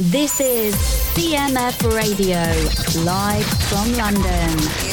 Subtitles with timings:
[0.00, 0.74] This is
[1.12, 2.38] CMF Radio,
[3.04, 4.90] live from London.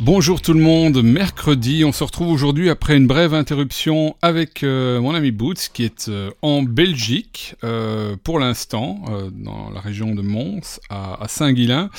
[0.00, 5.00] Bonjour tout le monde, mercredi, on se retrouve aujourd'hui après une brève interruption avec euh,
[5.02, 10.22] mon ami Boots qui est euh, en Belgique euh, pour l'instant, dans la région de
[10.22, 11.90] Mons, à, Saint-Guilain.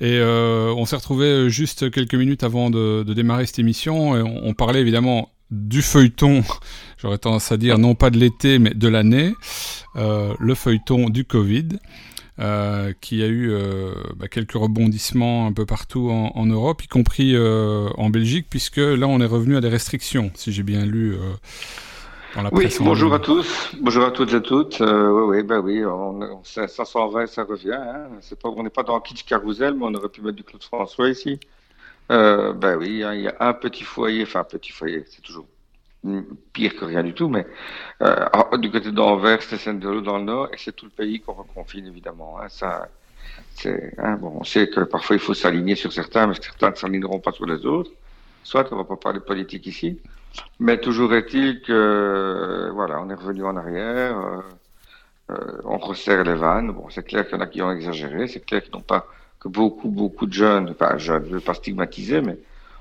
[0.00, 4.80] Et on s'est retrouvé juste quelques minutes avant de, démarrer cette émission et on, parlait
[4.80, 6.42] évidemment du feuilleton,
[6.98, 9.34] j'aurais tendance à dire non pas de l'été mais de l'année,
[9.94, 11.68] le feuilleton du Covid.
[12.40, 17.34] Euh, qui a eu euh, bah, quelques rebondissements un peu partout en, Europe, y compris
[17.34, 21.16] euh, en Belgique, puisque là on est revenu à des restrictions, si j'ai bien lu.
[22.36, 24.78] Dans la oui, bonjour à tous, bonjour à toutes et à toutes.
[24.78, 27.72] oui, oui, bah oui, on, ça, ça s'en va et ça revient.
[27.72, 28.06] Hein.
[28.40, 31.08] Pas, on n'est pas dans kitsch carousel, mais on aurait pu mettre du Claude François
[31.08, 31.40] ici.
[32.08, 35.46] Ben oui, hein, il y a un petit foyer, enfin un petit foyer, c'est toujours
[36.52, 37.46] pire que rien du tout, mais
[38.02, 41.32] euh, du côté d'Anvers, c'est Saint-Denis dans le nord, et c'est tout le pays qu'on
[41.32, 42.40] reconfine évidemment.
[42.40, 42.88] Hein, ça,
[43.54, 46.76] c'est, hein, bon, on sait que parfois il faut s'aligner sur certains, mais certains ne
[46.76, 47.90] s'aligneront pas sur les autres.
[48.44, 50.00] Soit on va pas parler politique ici,
[50.60, 54.40] mais toujours est-il que voilà, on est revenu en arrière, euh,
[55.32, 56.70] euh, on resserre les vannes.
[56.72, 59.06] Bon, c'est clair qu'il y en a qui ont exagéré, c'est clair qu'ils n'ont pas
[59.40, 62.38] que beaucoup, beaucoup de jeunes, enfin je ne veux pas stigmatiser, mais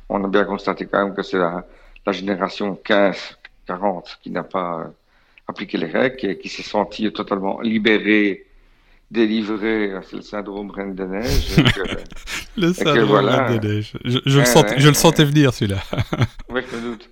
[0.10, 1.66] on a bien constaté quand même que c'est la
[2.08, 4.88] la génération 15-40 qui n'a pas euh,
[5.48, 8.46] appliqué les règles, et qui s'est sentie totalement libérée,
[9.12, 11.58] délivrée, c'est le syndrome Reine des Neiges.
[12.58, 13.94] le syndrome Reine des Neiges.
[14.06, 15.82] Je, le, sentais, je le sentais venir celui-là.
[16.50, 17.10] oui, je me doute.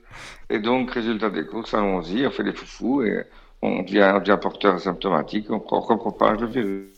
[0.49, 3.23] Et donc, résultat des courses, allons-y, on fait des foufous et
[3.61, 6.94] on devient, on devient porteur asymptomatique, on, on propage le virus.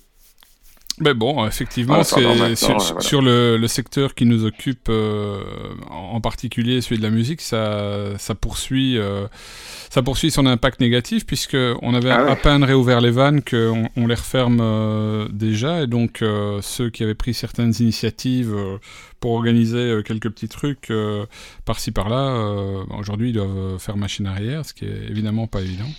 [0.99, 5.43] Mais bon, effectivement, c'est sur, le, le, secteur qui nous occupe, euh,
[5.91, 9.27] en particulier celui de la musique, ça, ça poursuit, euh,
[9.91, 13.87] ça poursuit son impact négatif puisque on avait ah à peine réouvert les vannes qu'on
[13.95, 16.23] on les referme euh, déjà et donc
[16.61, 18.55] ceux qui avaient pris certaines initiatives
[19.19, 20.91] pour organiser quelques petits trucs
[21.65, 22.41] par-ci par-là,
[22.97, 25.89] aujourd'hui ils doivent faire machine arrière, ce qui est évidemment pas évident.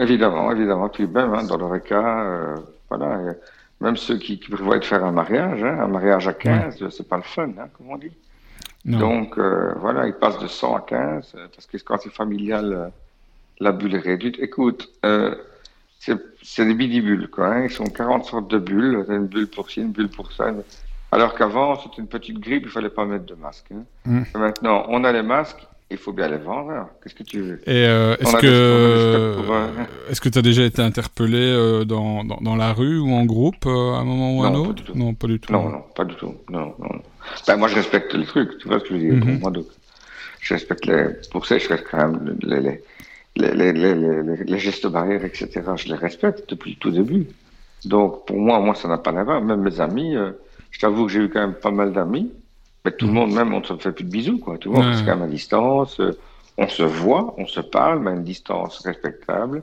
[0.00, 0.88] Évidemment, évidemment.
[0.88, 2.56] Puis même hein, dans le cas,
[2.90, 3.34] voilà.
[3.80, 7.16] Même ceux qui, prévoient de faire un mariage, hein, un mariage à 15, c'est pas
[7.16, 8.12] le fun, hein, comme on dit.
[8.86, 12.72] Donc, euh, voilà, ils passent de 100 à 15, euh, parce que quand c'est familial,
[12.72, 12.88] euh,
[13.58, 14.36] la bulle est réduite.
[14.38, 14.88] Écoute,
[15.98, 17.48] c'est des bidibules, quoi.
[17.48, 17.64] Hein.
[17.64, 19.04] Ils sont 40 sortes de bulles.
[19.08, 20.52] Une bulle pour ci, une bulle pour ça.
[21.10, 23.66] Alors qu'avant, c'était une petite grippe, il fallait pas mettre de masque.
[23.72, 23.84] Hein.
[24.04, 24.22] Mm.
[24.36, 26.70] Maintenant, on a les masques, il faut bien les vendre.
[26.70, 26.88] Hein.
[27.02, 27.60] Qu'est-ce que tu veux?
[27.68, 29.36] Et euh, est-ce que
[30.10, 33.24] est-ce que tu as déjà été interpellé euh, dans, dans, dans, la rue ou en
[33.24, 34.82] groupe euh, à un moment ou à un autre?
[34.94, 35.52] Non, pas du tout.
[35.52, 36.34] Non, non, pas du tout.
[36.50, 36.88] Non, non.
[37.46, 38.58] Ben, moi, je respecte les trucs.
[38.58, 39.40] Tu vois ce que je veux dire mhm.
[39.40, 39.66] Moi, donc,
[40.40, 41.08] je respecte les.
[41.30, 42.60] Pour ça, je respecte quand même les,
[43.36, 45.62] les, les, les, les gestes barrières, etc.
[45.76, 47.28] Je les respecte depuis le tout début.
[47.84, 49.44] Donc, pour moi, moi, ça n'a pas d'importance.
[49.46, 50.16] Même mes amis,
[50.72, 52.32] je t'avoue que j'ai eu quand même pas mal d'amis
[52.92, 54.58] tout le monde, même, on ne se fait plus de bisous, quoi.
[54.58, 56.00] Tout le monde, quand même à distance.
[56.00, 56.18] Euh,
[56.58, 59.62] on se voit, on se parle, mais à une distance respectable.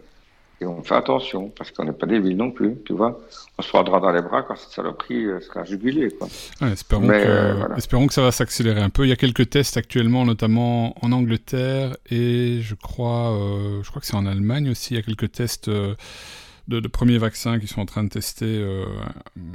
[0.61, 3.19] Et on fait attention, parce qu'on n'est pas débile non plus, tu vois.
[3.57, 6.27] On se prendra dans les bras quand cette saloperie euh, sera jugulée, quoi.
[6.71, 9.05] espérons, que, euh, espérons que ça va s'accélérer un peu.
[9.05, 13.35] Il y a quelques tests actuellement, notamment en Angleterre et je crois,
[13.81, 14.93] je crois que c'est en Allemagne aussi.
[14.93, 15.69] Il y a quelques tests
[16.67, 18.85] de, premiers vaccins qui sont en train de tester euh,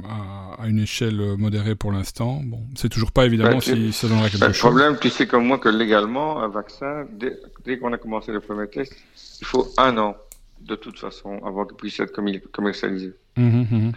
[0.07, 2.41] à, une échelle modérée pour l'instant.
[2.43, 4.55] Bon, c'est toujours pas évidemment bah, si ça donnera quelque bah, chose.
[4.55, 8.39] Le problème, tu sais comme moi que légalement, un vaccin, dès, qu'on a commencé le
[8.39, 8.95] premier test,
[9.41, 10.15] il faut un an
[10.61, 12.13] de toute façon avant qu'il puisse être
[12.51, 13.13] commercialisé.
[13.37, 13.91] Mmh, mmh.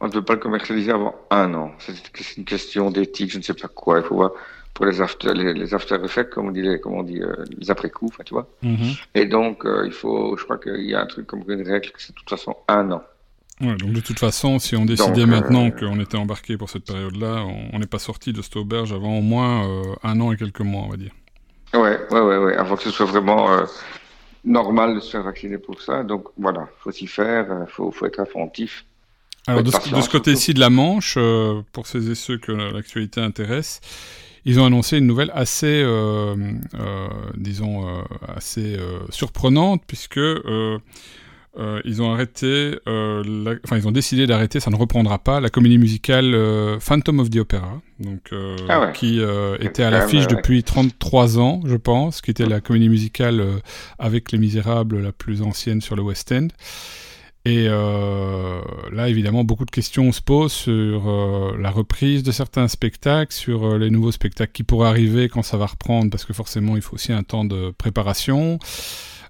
[0.00, 1.72] On ne peut pas le commercialiser avant un an.
[1.78, 3.98] C'est une question d'éthique, je ne sais pas quoi.
[3.98, 4.32] Il faut voir
[4.76, 7.70] pour les after, les, after effects, comme on dit, les, comme on dit, euh, les
[7.70, 8.46] après-coups, tu vois.
[8.62, 8.92] Mhm.
[9.14, 11.90] Et donc, euh, il faut, je crois qu'il y a un truc comme une règle,
[11.96, 13.02] c'est de toute façon un an.
[13.62, 16.84] Ouais, donc de toute façon, si on décidait euh, maintenant qu'on était embarqué pour cette
[16.84, 17.42] période-là,
[17.72, 19.66] on n'est pas sorti de cette auberge avant au moins
[20.02, 21.12] un an et quelques mois, on va dire.
[21.72, 23.48] Ouais, ouais, ouais, ouais, avant que ce soit vraiment
[24.44, 26.02] normal de se faire vacciner pour ça.
[26.02, 28.84] Donc voilà, faut s'y faire, faut, faut être attentif.
[29.46, 31.16] Alors de, de, ce côté-ci de la Manche,
[31.72, 33.80] pour ceux et ceux que l'actualité intéresse,
[34.46, 36.36] ils ont annoncé une nouvelle assez, euh,
[36.78, 38.02] euh, disons, euh,
[38.34, 38.76] assez
[39.10, 40.20] surprenante, puisque
[41.84, 46.36] ils ont arrêté, enfin ils ont décidé d'arrêter, ça ne reprendra pas, la comédie musicale
[46.78, 48.30] Phantom of the Opera, donc
[48.68, 49.20] ah qui
[49.60, 53.44] était à l'affiche depuis 33 ans, je pense, qui était la comédie musicale
[53.98, 56.48] avec Les Misérables la plus ancienne sur le West End.
[57.46, 58.60] Et euh,
[58.90, 63.64] là, évidemment, beaucoup de questions se posent sur euh, la reprise de certains spectacles, sur
[63.64, 66.82] euh, les nouveaux spectacles qui pourraient arriver quand ça va reprendre, parce que forcément, il
[66.82, 68.58] faut aussi un temps de préparation.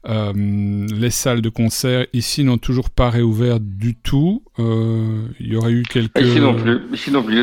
[0.08, 4.44] Les salles de concert ici n'ont toujours pas réouvert du tout.
[4.56, 6.20] Il y aurait eu quelques.
[6.20, 6.80] Ici non plus.
[6.92, 7.34] Ici non plus.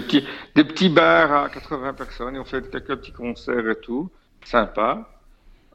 [0.56, 2.36] Des petits, bars à 80 personnes.
[2.36, 4.10] Ils ont fait quelques petits concerts et tout.
[4.46, 5.10] Sympa.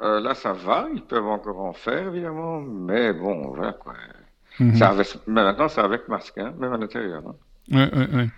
[0.01, 0.89] Là, ça va.
[0.95, 2.63] Ils peuvent encore en faire, évidemment.
[2.63, 3.93] Mais bon, voilà quoi.
[4.61, 4.77] Mhm.
[4.77, 4.95] ça
[5.27, 7.23] mais maintenant, c'est avec masque, hein, même à l'intérieur.
[7.27, 7.35] Hein.
[7.71, 8.29] Ouais, ouais, ouais.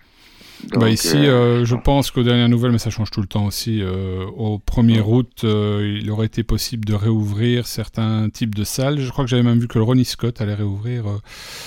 [0.76, 3.46] bah ici, euh, euh, je pense qu'aux dernières nouvelles, mais ça change tout le temps
[3.46, 8.99] aussi, euh, au 1er août, il aurait été possible de réouvrir certains types de salles.
[8.99, 11.05] Je crois que j'avais même vu que le Ronnie Scott allait réouvrir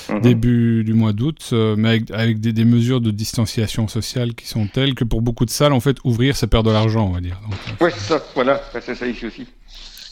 [0.10, 0.22] mhm.
[0.22, 4.94] début du mois d'août, mais avec, des, des, mesures de distanciation sociale qui sont telles
[4.94, 7.40] que pour beaucoup de salles, en fait, ouvrir, ça perd de l'argent, on va dire.
[7.82, 9.48] Oui, c'est ça, voilà, c'est ça ici aussi.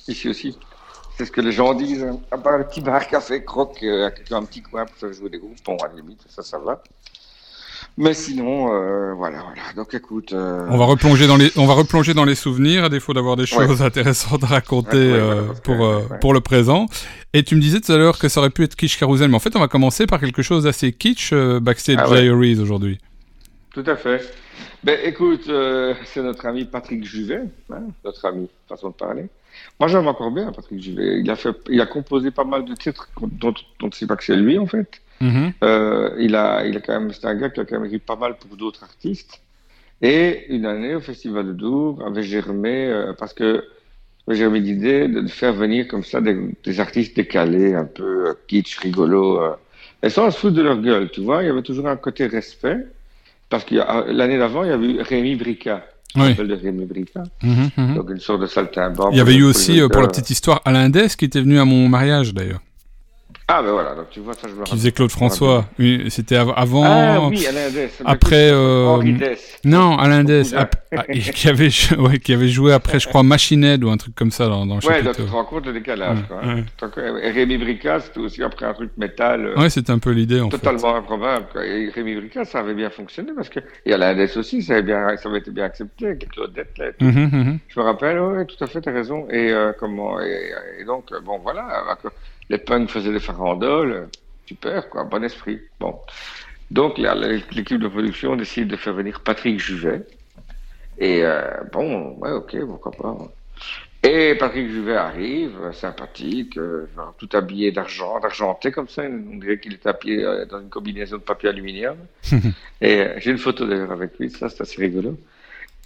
[0.07, 0.55] Ici aussi.
[1.17, 2.07] C'est ce que les gens disent.
[2.31, 5.39] À part le petit bar café, croque, euh, un petit coin pour faire jouer des
[5.39, 6.81] groupes, bon, à la limite, ça, ça va.
[7.97, 9.61] Mais sinon, euh, voilà, voilà.
[9.75, 10.31] Donc écoute.
[10.31, 13.35] Euh, on va replonger dans les, on va replonger dans les souvenirs à défaut d'avoir
[13.35, 15.13] des choses intéressantes à raconter
[15.63, 15.85] pour
[16.21, 16.85] pour le présent.
[17.33, 19.35] Et tu me disais tout à l'heure que ça aurait pu être kitsch carousel, mais
[19.35, 22.97] en fait, on va commencer par quelque chose d'assez kitsch backstage ah diaries aujourd'hui.
[23.73, 24.21] Tout à fait.
[24.83, 25.51] Ben écoute,
[26.05, 29.27] c'est notre ami Patrick Juvet, hein, notre ami, façon de parler.
[29.81, 31.21] Moi, j'aime encore bien Patrick Juvet.
[31.21, 34.23] Il a, fait, il a composé pas mal de titres dont, dont c'est pas que
[34.23, 35.01] c'est lui, en fait.
[35.19, 35.53] Mm-hmm.
[35.63, 37.97] euh, il, a, il a quand même, c'est un gars qui a quand même écrit
[37.97, 39.41] pas mal pour d'autres artistes.
[40.03, 43.65] Et une année, au Festival de Dour, avait germé, euh, parce que
[44.27, 49.41] germé l'idée de, faire venir comme ça des, artistes décalés, un peu euh, kitsch, rigolo,
[49.41, 49.55] euh,
[50.03, 51.41] et sans se foutre de leur gueule, tu vois.
[51.41, 52.77] Il y avait toujours un côté respect,
[53.49, 53.73] parce que
[54.11, 55.83] l'année d'avant, il y avait eu Rémi Brica
[56.15, 56.35] oui.
[57.43, 57.95] Mhm, mhm.
[57.95, 59.09] Donc une sorte de saltimbanque.
[59.11, 61.59] Il y avait eu aussi, euh, pour la petite histoire, Alain Dess qui était venu
[61.59, 62.61] à mon mariage d'ailleurs.
[63.53, 65.65] Ah ben voilà, donc tu vois ça je me Qui faisait Claude François.
[66.07, 66.83] C'était avant.
[66.85, 68.01] Ah oui, Alain Dess.
[68.05, 68.49] Après.
[68.49, 68.97] Euh...
[69.65, 70.55] Non, Alain Dess.
[70.93, 71.69] Ah, qui avait,
[71.99, 74.75] ouais, qui avait joué après, je crois, Machined ou un truc comme ça dans, dans
[74.75, 76.17] le Ouais, donc tu te rends compte le décalage.
[76.27, 76.41] quoi.
[77.23, 79.45] Et Rémi Brica, c'était aussi après un truc métal.
[79.45, 80.83] Euh, ouais, c'était un peu l'idée en totalement fait.
[80.83, 81.45] Totalement improbable.
[81.53, 81.65] Quoi.
[81.65, 84.83] Et Rémi Brica, ça avait bien fonctionné parce que et Alain Dess aussi, ça avait
[84.83, 86.77] bien, ça avait été bien accepté avec Claude Dette.
[86.77, 89.29] Là, mm -hmm, Je me rappelle, ouais, tout à fait, t'as raison.
[89.29, 90.51] Et euh, comment et,
[90.81, 91.63] et, donc bon voilà
[92.51, 94.09] les punks faisaient des farandoles,
[94.45, 95.61] super, quoi, bon esprit.
[95.79, 95.95] Bon.
[96.69, 100.05] Donc, l'équipe de production décide de faire venir Patrick Juvet.
[100.97, 103.17] Et euh, bon, ouais, ok, pourquoi pas.
[104.03, 106.87] Et Patrick Juvet arrive, sympathique, euh,
[107.17, 109.03] tout habillé d'argent, d'argenté comme ça.
[109.03, 111.97] On dirait qu'il est habillé euh, dans une combinaison de papier aluminium.
[112.81, 115.17] et j'ai une photo d'ailleurs avec lui, ça c'est assez rigolo.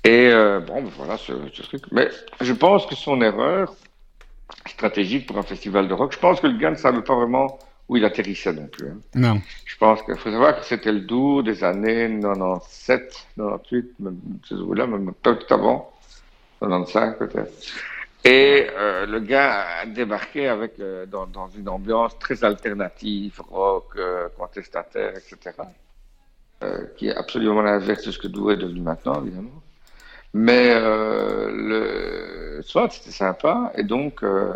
[0.04, 0.30] Et
[0.68, 1.82] bon, voilà ce, ce, truc.
[1.92, 2.10] Mais
[2.40, 3.76] je pense que son erreur,
[4.68, 6.14] stratégique pour un festival de rock.
[6.14, 8.90] Je pense que le gars ne savait pas vraiment où il atterrissait non plus.
[8.90, 9.00] Hein.
[9.14, 9.42] Non.
[9.66, 14.56] Je pense qu'il faut savoir que c'était le doux des années 97, 98, même ces
[14.56, 15.92] là même peut-être avant,
[16.62, 17.52] 95 peut-être.
[18.24, 23.92] Et euh, le gars a débarqué avec, euh, dans, dans, une ambiance très alternative, rock,
[23.98, 25.56] euh, contestataire, etc.
[26.98, 29.62] Qui est absolument l'inverse de ce que Doux est devenu maintenant, évidemment.
[30.38, 34.52] Mais euh, le soit c'était sympa et donc euh,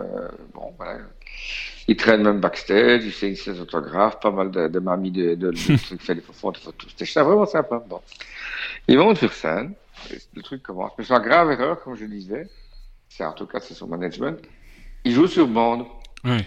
[0.53, 0.97] bon voilà.
[1.87, 5.51] Il traîne même backstage, il fait ses autographes, pas mal de, de mamies de, de,
[5.51, 7.81] de trucs fait des photos, C'était vraiment sympa.
[7.87, 8.01] Bon.
[8.89, 9.71] Ils montent sur scène,
[10.35, 10.91] le truc commence.
[10.97, 12.49] Mais c'est une grave erreur, comme je disais.
[13.07, 14.37] C'est en tout cas c'est son management.
[15.05, 15.85] Il joue sur bande.
[16.25, 16.45] Oui.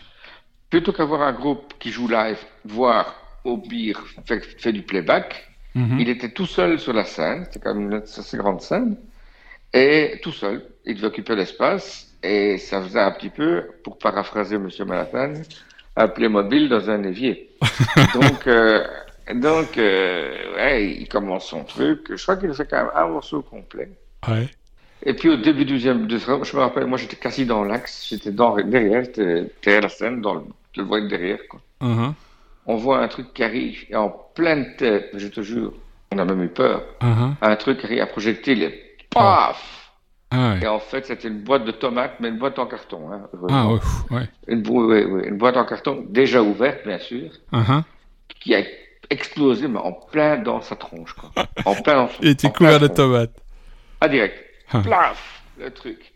[0.69, 6.01] Plutôt qu'avoir un groupe qui joue live, voire au pire fait, fait du playback, mm-hmm.
[6.01, 7.47] il était tout seul sur la scène.
[7.47, 8.99] C'était quand même une assez grande scène.
[9.75, 14.57] Et tout seul, il devait occuper l'espace et ça faisait un petit peu, pour paraphraser
[14.57, 14.69] M.
[14.87, 15.33] Manhattan,
[15.97, 17.51] un Playmobil dans un évier.
[18.15, 18.85] donc, euh,
[19.35, 22.07] donc euh, ouais, il commence son truc.
[22.15, 23.91] Je crois qu'il fait quand même un morceau complet.
[24.29, 24.49] Ouais.
[25.05, 28.31] Et puis au début du deuxième, je me rappelle, moi j'étais quasi dans l'axe, j'étais
[28.31, 31.41] derrière, j'étais derrière la scène, dans le, je le voyais derrière.
[31.49, 31.61] Quoi.
[31.83, 32.13] Uh-huh.
[32.67, 35.73] On voit un truc qui arrive et en pleine tête, je te jure,
[36.13, 36.85] on a même eu peur.
[37.01, 37.33] Uh-huh.
[37.41, 38.55] Un truc qui arrive à projecter
[39.13, 39.83] Paf
[40.33, 43.13] ah Et en fait, c'était une boîte de tomates, mais une boîte en carton.
[43.13, 43.79] Hein, ah ouais,
[44.11, 44.29] ouais.
[44.49, 44.65] Une,
[45.25, 47.83] une, boîte en carton, déjà ouverte, bien sûr, uh-huh.
[48.41, 48.63] qui a
[49.11, 51.13] explosé, mais en plein dans sa tronche.
[51.13, 51.31] Quoi.
[51.67, 53.39] en plein dans son, Il était couvert de tomates.
[54.01, 54.43] Ah, direct.
[54.73, 54.83] Huh.
[54.83, 56.13] Plaf Le truc.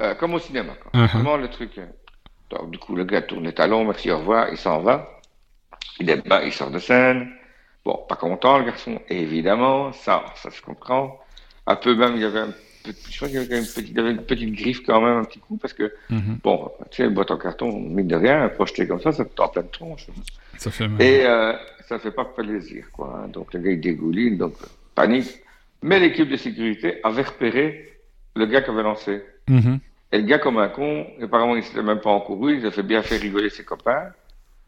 [0.00, 0.72] Euh, comme au cinéma.
[0.82, 0.90] Quoi.
[0.98, 1.12] Uh -huh.
[1.12, 1.76] Comment le truc.
[1.76, 1.86] Euh,
[2.48, 5.20] donc, du coup, le gars tourne les talons, merci, au revoir, il s'en va.
[6.00, 7.30] Il est bas, il sort de scène.
[7.84, 11.21] Bon, pas content, le garçon, évidemment, ça, ça se comprend
[11.66, 12.52] un peu même, il y avait un
[12.82, 15.56] petit, je crois qu'il y avait une petite, une griffe quand même, un petit coup,
[15.56, 16.40] parce que, mm -hmm.
[16.42, 19.34] bon, tu sais, une boîte en carton, mine de rien, projeté comme ça, ça te
[19.34, 20.06] tend plein de tronche.
[20.58, 21.00] Ça fait mal.
[21.02, 21.52] Et euh,
[21.88, 23.08] ça fait pas plaisir, quoi.
[23.14, 23.28] Hein.
[23.28, 24.54] Donc le gars, il dégouline, donc
[24.94, 25.32] panique.
[25.82, 27.64] Mais l'équipe de sécurité avait repéré
[28.40, 29.14] le gars qui avait lancé.
[29.48, 29.78] Mm -hmm.
[30.12, 30.90] Et le gars, comme un con,
[31.26, 34.04] apparemment, il s'était même pas encouru, il a fait bien fait rigoler ses copains.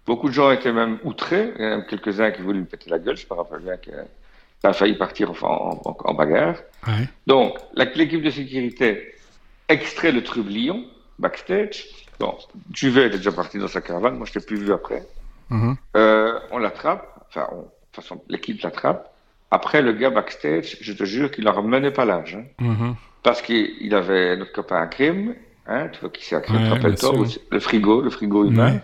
[0.07, 2.71] Beaucoup de gens étaient même outrés, il y en a même quelques-uns qui voulaient lui
[2.75, 3.95] péter la gueule, je me rappelle bien que
[4.65, 6.57] ça a failli partir en, en, bagarre.
[7.27, 9.15] Donc, l'équipe de sécurité
[9.69, 10.87] extrait le trublion,
[11.19, 11.85] backstage.
[12.19, 12.35] Bon,
[12.73, 15.03] Juvet était déjà parti dans sa caravane, moi je l'ai plus vu après.
[15.51, 15.77] Mm-hmm.
[15.99, 17.61] Euh, on l'attrape, enfin, de
[17.93, 19.13] toute façon, l'équipe l'attrape.
[19.51, 22.35] Après, le gars backstage, je te jure qu'il n'en remenait pas l'âge.
[22.35, 22.65] Hein.
[22.65, 22.95] Mm-hmm.
[23.23, 25.35] Parce qu'il avait notre copain à crime,
[25.67, 26.57] hein, tu vois qui c'est à crime,
[27.51, 28.81] le frigo, le frigo humain.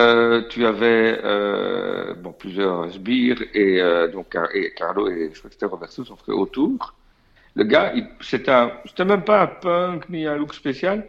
[0.00, 5.66] Euh, tu avais euh, bon, plusieurs sbires et, euh, donc, et Carlo et que c'était
[5.66, 6.94] Roberto sont fait autour.
[7.54, 11.06] Le gars, c'était même pas un punk ni un look spécial,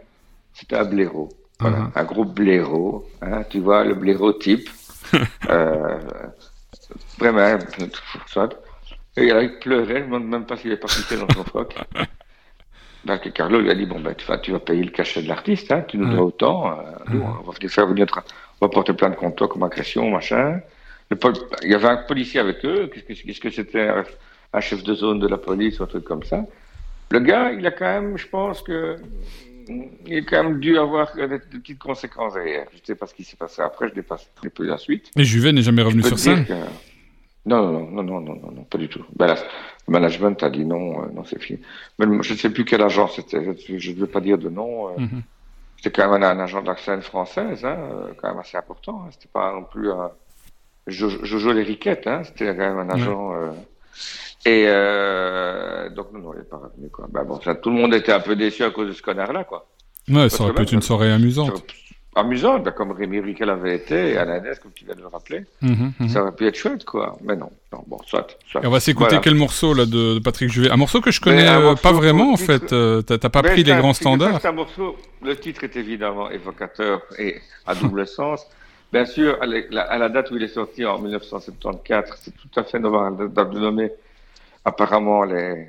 [0.53, 1.29] c'était un blaireau.
[1.59, 1.99] Voilà, uh-huh.
[1.99, 4.69] un gros blaireau, hein, tu vois, le blaireau type.
[5.49, 5.99] euh,
[7.17, 7.59] vraiment,
[8.25, 8.53] soit.
[9.15, 11.75] Et il pleurait, je ne même pas s'il est parti dans son froc.
[13.05, 15.27] Donc Carlo lui a dit bon ben tu vas tu vas payer le cachet de
[15.27, 18.05] l'artiste, hein, tu nous dois autant, euh, nous, on va faire venir,
[18.61, 20.61] va porter plainte contre toi comme agression machin.
[21.09, 21.17] Le,
[21.63, 23.89] il y avait un policier avec eux, qu'est-ce que c'était
[24.53, 26.45] un, chef de zone de la police ou un truc comme ça.
[27.09, 28.95] Le gars, il a quand même, je pense que
[29.67, 32.65] il a quand même dû avoir des, petites conséquences derrière.
[32.71, 34.17] Je ne sais pas ce qui s'est passé après, je n'ai pas,
[34.53, 35.11] plus la suite.
[35.17, 36.45] Et Juvet n'est jamais revenu sur scène.
[37.45, 39.03] Non, non, non, non, non, non, non, pas du tout.
[39.15, 39.35] Ben,
[39.87, 41.59] le management a dit non, euh, non, c'est fini.
[41.97, 43.43] Mais je ne sais plus quel agent c'était,
[43.77, 44.89] je ne veux pas dire de nom.
[44.89, 45.23] Euh, mhm.
[45.81, 49.03] C'était quand même un, agent de la scène française, hein, euh, quand même assez important.
[49.03, 49.09] Hein.
[49.11, 50.11] C'était pas non plus un
[50.87, 53.33] Jojo, Jojo Lériquette, hein, c'était quand même un agent.
[54.45, 54.65] Et
[55.95, 56.89] donc, non, non, il n'est pas revenu.
[56.89, 57.07] Quoi.
[57.11, 59.43] Ben, bon, ça, tout le monde était un peu déçu à cause de ce connard-là.
[59.43, 59.67] Quoi.
[60.07, 61.63] Ouais, ça aurait pu être une soirée amusante
[62.15, 65.45] amusante, ben, comme Rémi Riquel avait été, et Alain comme tu viens de le rappeler.
[65.61, 66.09] Mhm, mhm.
[66.09, 67.17] Ça aurait pu être chouette, quoi.
[67.23, 68.37] Mais non, non bon, soit.
[68.55, 70.71] on va s'écouter quel morceau là de, Patrick Juvet?
[70.71, 72.73] Un morceau que je connais euh, pas vraiment, en fait.
[72.73, 74.45] Euh, t'as pas pris les grands standards.
[74.45, 78.45] Un morceau, le titre est évidemment évocateur et à double sens.
[78.91, 79.45] Bien sûr, à
[79.97, 83.89] la, date où il est sorti en 1974, c'est tout à fait normal de, nommer
[84.65, 85.67] apparemment les,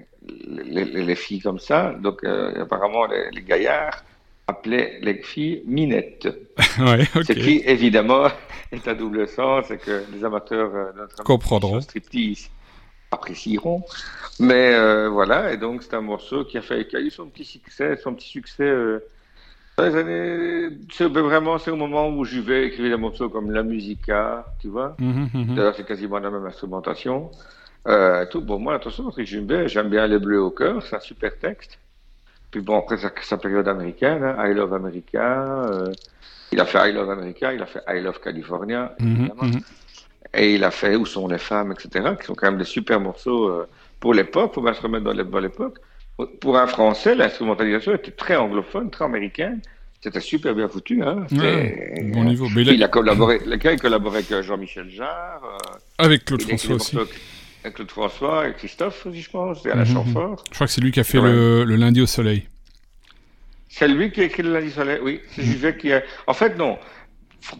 [0.49, 1.95] les, les, filles comme ça.
[2.01, 4.03] Donc, euh, apparemment, les gaillards
[4.47, 6.29] appelait les filles minettes.
[6.79, 8.27] ouais, Ce qui, évidemment,
[8.73, 11.81] est à double sens et que les amateurs euh, de comprendront.
[11.81, 12.51] striptease
[13.11, 13.85] apprécieront.
[14.41, 17.27] Mais euh, voilà, et donc c'est un morceau qui a, fait, qui a eu son
[17.27, 19.05] petit succès, son petit succès euh,
[19.77, 20.77] dans les années.
[20.91, 24.97] C'est vraiment c'est au moment où Juvet écrivait des morceaux comme La Musica, tu vois.
[24.99, 25.55] Mhm, mhm.
[25.55, 27.31] D'ailleurs, c'est quasiment la même instrumentation.
[28.31, 28.41] tout.
[28.41, 31.79] Bon, moi, attention, Juvet, j'aime bien Les Bleus au cœur, c'est un super texte.
[32.53, 35.91] Puis bon, après sa, période américaine, hein, I Love America, euh,
[36.53, 39.45] il a fait I Love America, il a fait I Love California, mhm, évidemment.
[39.45, 39.61] Mhm.
[40.35, 43.01] Et il a fait Où sont les femmes, etc., qui sont quand même des super
[43.01, 43.67] morceaux euh,
[43.99, 45.79] pour l'époque, pour bien se remettre dans l'époque.
[46.41, 49.63] Pour un Français, l'instrumentalisation était très anglophone, très américaine.
[50.03, 51.03] C'était super bien foutu.
[51.03, 51.27] Hein.
[51.31, 52.49] bon niveau.
[52.55, 55.43] Mais il, a collaboré, le gars, il collaboré avec Jean-Michel Jarre.
[55.45, 56.99] Euh, avec Claude François aussi
[57.64, 59.92] avec Claude François et Christophe aussi, je pense, et Alain mhm.
[59.92, 60.45] Chamfort.
[60.50, 62.49] Je crois que c'est lui qui a fait le, lundi au soleil.
[63.69, 65.21] C'est lui qui a écrit le lundi au soleil, oui.
[65.31, 66.02] C'est Juvet qui a...
[66.26, 66.78] En fait, non.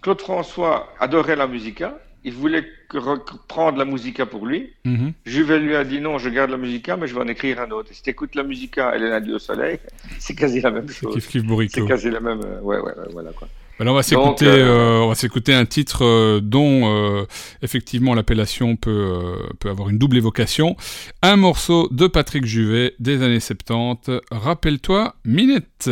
[0.02, 1.99] Claude François adorait la musica.
[2.25, 4.73] Il voulait reprendre la musica pour lui.
[4.85, 7.61] Mm Juvet lui a dit non, je garde la musica, mais je vais en écrire
[7.61, 7.88] un autre.
[7.92, 9.78] si tu écoutes la musica et le lundi au soleil,
[10.21, 11.18] c'est quasi la même chose.
[11.21, 12.40] C'est quasi la même.
[12.44, 13.49] Euh, ouais, ouais, ouais, voilà quoi.
[13.81, 17.26] Euh, on va s'écouter, euh, on va s'écouter un titre euh, dont
[17.62, 20.76] effectivement l'appellation peut peut avoir une double évocation.
[21.23, 24.21] Un morceau de Patrick Juvet des années 70.
[24.31, 25.91] Rappelle-toi, Minette.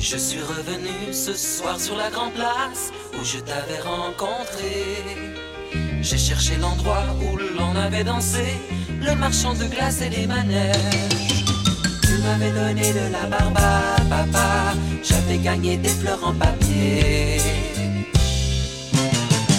[0.00, 5.37] Je suis revenu ce soir sur la grande place où je t'avais rencontré.
[6.00, 8.58] J'ai cherché l'endroit où l'on avait dansé,
[9.00, 11.44] le marchand de glace et les manèges.
[12.02, 17.40] Tu m'avais donné de la barbe à papa, j'avais gagné des fleurs en papier.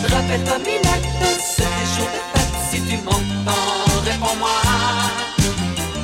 [0.04, 4.50] Rappelle-toi, Minette, c'était jour de fête, si tu m'entends, réponds-moi.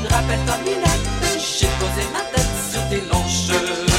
[0.09, 3.94] Rappelle-toi, Minette, j'ai posé ma tête sur tes longs cheveux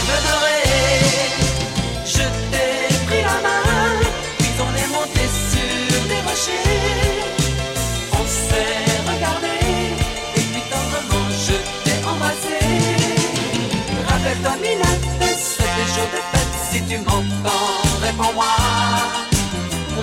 [16.97, 18.47] tu m'entends, réponds-moi.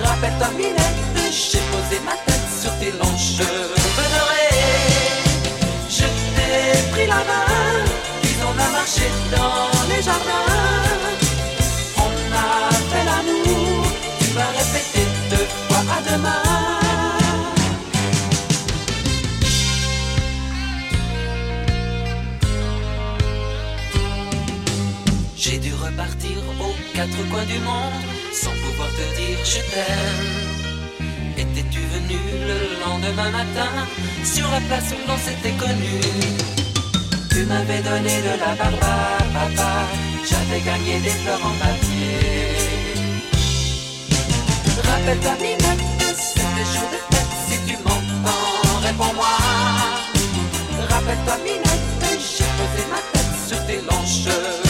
[0.04, 3.74] Rappelle-toi, Minette, j'ai posé ma tête sur tes longs cheveux
[4.14, 4.60] dorés.
[5.88, 7.84] Je t'ai pris la main,
[8.22, 10.50] puis on a marché dans les jardins.
[11.96, 13.86] On a fait l'amour,
[14.20, 16.43] tu vas répéter deux fois à demain.
[26.94, 30.30] Quatre coins du monde sans pouvoir te dire je t'aime.
[31.36, 33.72] Étais-tu venu le lendemain matin
[34.24, 35.94] sur la place où l'on s'était connu
[37.30, 38.78] Tu m'avais donné de la barbe
[39.38, 39.72] papa,
[40.28, 42.54] j'avais gagné des fleurs en papier.
[44.88, 45.84] Rappelle-toi, Minette,
[46.16, 49.36] c'était jour de fête, si tu m'entends, réponds-moi.
[50.88, 52.04] Rappelle-toi, Minette,
[52.38, 54.63] j'ai posé ma tête sur tes longs cheveux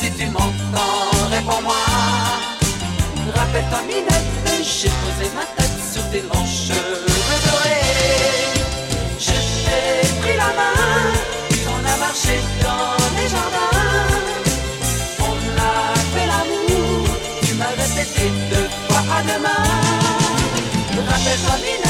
[0.00, 1.74] si tu m'entends, réponds-moi.
[3.34, 7.04] Rappelle-toi, Minette, j'ai posé ma tête sur tes longs cheveux
[7.46, 8.54] dorés.
[9.18, 10.78] Je t'ai pris la main,
[11.74, 14.16] on a marché dans les jardins.
[15.20, 17.08] On a fait l'amour,
[17.42, 19.64] tu m'as répété deux fois à demain.
[21.08, 21.85] Rappelle-toi, Minette,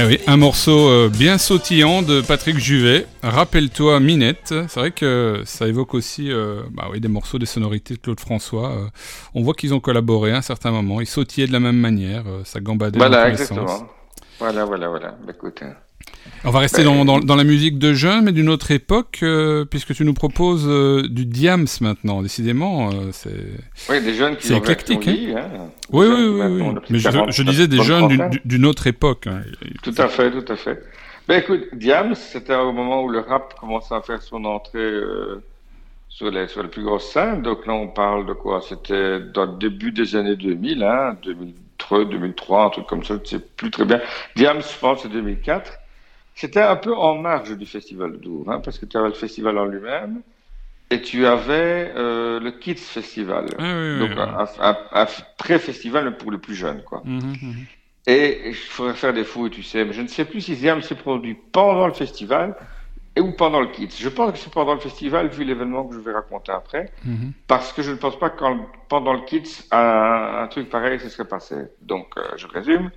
[0.00, 3.04] Ah oui, un morceau euh, bien sautillant de Patrick Juvet.
[3.24, 4.54] Rappelle-toi Minette.
[4.68, 8.20] C'est vrai que ça évoque aussi euh, bah oui, des morceaux, des sonorités de Claude
[8.20, 8.70] François.
[8.70, 8.86] Euh,
[9.34, 11.00] on voit qu'ils ont collaboré à un certain moment.
[11.00, 12.22] Ils sautillaient de la même manière.
[12.28, 13.66] euh, ça gambadait Voilà, dans tous les exactement.
[13.66, 13.88] sens.
[14.38, 15.16] Voilà, voilà, voilà.
[15.26, 15.64] Bah, écoute.
[16.44, 19.64] On va rester dans, dans- dans la musique de jeunes, mais d'une autre époque, euh,
[19.64, 22.22] puisque tu nous proposes euh, du Diams maintenant.
[22.22, 23.30] Décidément, euh, c'est...
[23.90, 25.70] oui, des jeunes qui C'est éclectique, réactionné, hein.
[25.90, 26.24] Oui, oui,
[26.62, 29.26] oui, Mais je, 40, je disais des jeunes d'une- autre époque.
[29.26, 29.40] hein.
[29.82, 30.80] Tout à fait, tout à fait.
[31.26, 35.00] Ben écoute, Diams, c'était au moment où le rap commençait à faire son entrée
[36.08, 37.42] sur, les, sur les plus grosses scènes.
[37.42, 38.62] Donc là, on parle de quoi?
[38.66, 43.28] C'était dans le début des années 2000, hein, 2003, 2003, un truc comme ça, je
[43.28, 44.00] sais plus très bien.
[44.36, 45.72] Diams, je pense, c'est 2004.
[46.40, 49.14] C'était un peu en marge du festival de Dour, hein, parce que tu avais le
[49.14, 50.22] festival en lui-même
[50.90, 53.46] et tu avais euh, le Kids Festival.
[53.58, 54.22] Ah, oui, oui, Donc oui.
[54.60, 57.02] un, un- un pré-festival pour les plus jeunes, quoi.
[57.04, 57.54] Mhm, mhm.
[58.06, 60.80] Et il faudrait faire des fouilles, tu sais, mais je ne sais plus si Ziam
[60.80, 62.54] s'est produit pendant le festival
[63.16, 63.96] et ou pendant le Kids.
[63.98, 67.32] Je pense que c'est pendant le festival, vu l'événement que je vais raconter après, Mhm.
[67.48, 68.44] parce que je ne pense pas que
[68.88, 71.56] pendant le Kids, un, un truc pareil se serait passé.
[71.82, 72.90] Donc, euh, je résume.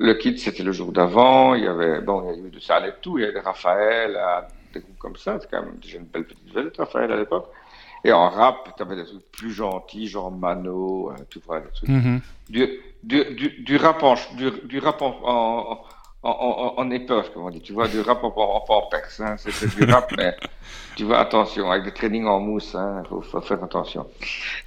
[0.00, 2.60] Le Kids, c'était le jour d'avant, il y avait, bon, il y a eu de
[2.60, 4.40] ça et tout, il y avait Raphaël, euh,
[4.72, 7.48] des groupes comme ça, c'est quand même déjà une belle petite vedette, Raphaël, à l'époque.
[8.04, 11.70] Et en rap, tu avais des trucs plus gentils, genre Mano, euh, tu vois, des
[11.70, 12.20] trucs Mhm.
[12.48, 12.68] du,
[13.02, 15.84] du, du, du rap en, du, du rap en, en, en,
[16.22, 18.88] en, en épeure, comme on dit, tu vois, du rap en, en, en
[19.20, 19.36] hein.
[19.38, 20.36] c'est c'est du rap, mais
[20.96, 24.06] tu vois, attention, avec des trainings en mousse, hein, faut, faut faire attention.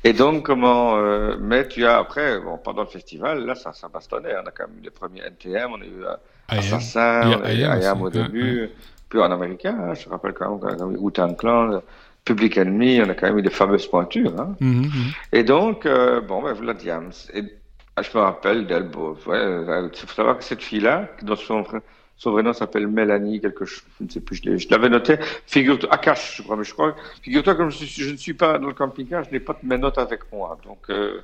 [0.04, 3.90] Et donc, comment, euh, mais tu as après, bon, pendant le festival, là, ça, ça
[3.90, 6.14] bastonnait, on a quand même eu les premiers NTM, on a eu euh,
[6.48, 6.60] Am.
[6.60, 8.70] Assassin, Il y a on a eu I Am I Am au début,
[9.10, 11.82] puis en américain, hein, je rappelle quand même, quand même Wu-Tang Clan,
[12.24, 14.56] Public Enemy, on a quand même eu des fameuses pointures, hein.
[14.62, 14.92] Mhm, mhm.
[15.34, 17.12] Et donc, euh, bon, ben voilà Diams.
[17.34, 17.44] Et
[17.96, 21.36] ah, je me rappelle d'elle, bon, ouais, euh, il faut savoir que cette fille-là, dont
[21.36, 21.82] son, vrai-
[22.18, 24.90] son vrai nom s'appelle Mélanie, quelque chose, je ne sais plus, je l'ai- je l'avais
[24.90, 28.34] noté, figure-toi, Akash, je crois, mais je crois, figure-toi, comme je, suis- je ne suis
[28.34, 30.58] pas dans le camping-car, je n'ai pas mes notes avec moi.
[30.64, 31.22] Donc, euh,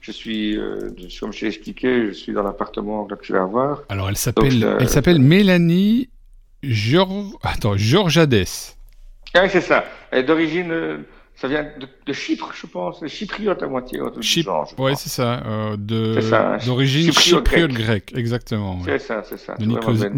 [0.00, 3.44] je suis, euh, je- comme je t'ai expliqué, je suis dans l'appartement que tu vas
[3.44, 3.82] voir.
[3.88, 6.08] Alors, elle s'appelle, euh, elle s'appelle Mélanie
[6.62, 7.38] Geor...
[7.42, 8.44] Attends, Georgiades.
[9.34, 9.84] Ah, oui, c'est ça.
[10.12, 10.98] Et d'origine, euh,
[11.40, 14.64] ça vient de, de Chypre, je pense, chypriote à moitié, un truc du Chyp- genre,
[14.66, 14.94] je Ouais, crois.
[14.96, 15.40] c'est ça.
[15.46, 16.18] euh, de...
[16.34, 16.58] Hein.
[16.66, 17.84] D'origine Chypriote chypriote grec.
[18.08, 18.74] grecque, exactement.
[18.78, 18.82] ouais.
[18.86, 19.54] C'est ça, c'est ça.
[19.54, 20.10] De Nicosie-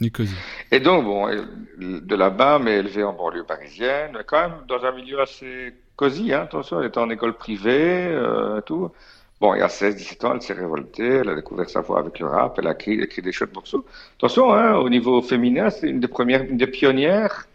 [0.00, 0.34] Nicosie.
[0.72, 1.28] Et donc, bon,
[1.78, 6.42] de là-bas, mais élevée en banlieue parisienne, quand même dans un milieu assez cosy, hein,
[6.42, 8.90] attention, elle était en école privée, euh, tout.
[9.40, 12.18] Bon, il y a 16-17 ans, elle s'est révoltée, elle a découvert sa voix avec
[12.18, 13.86] le rap, elle a écrit, écrit des chouettes morceaux.
[14.18, 17.46] Attention, hein, au niveau féminin, c'est une des premières, une des pionnières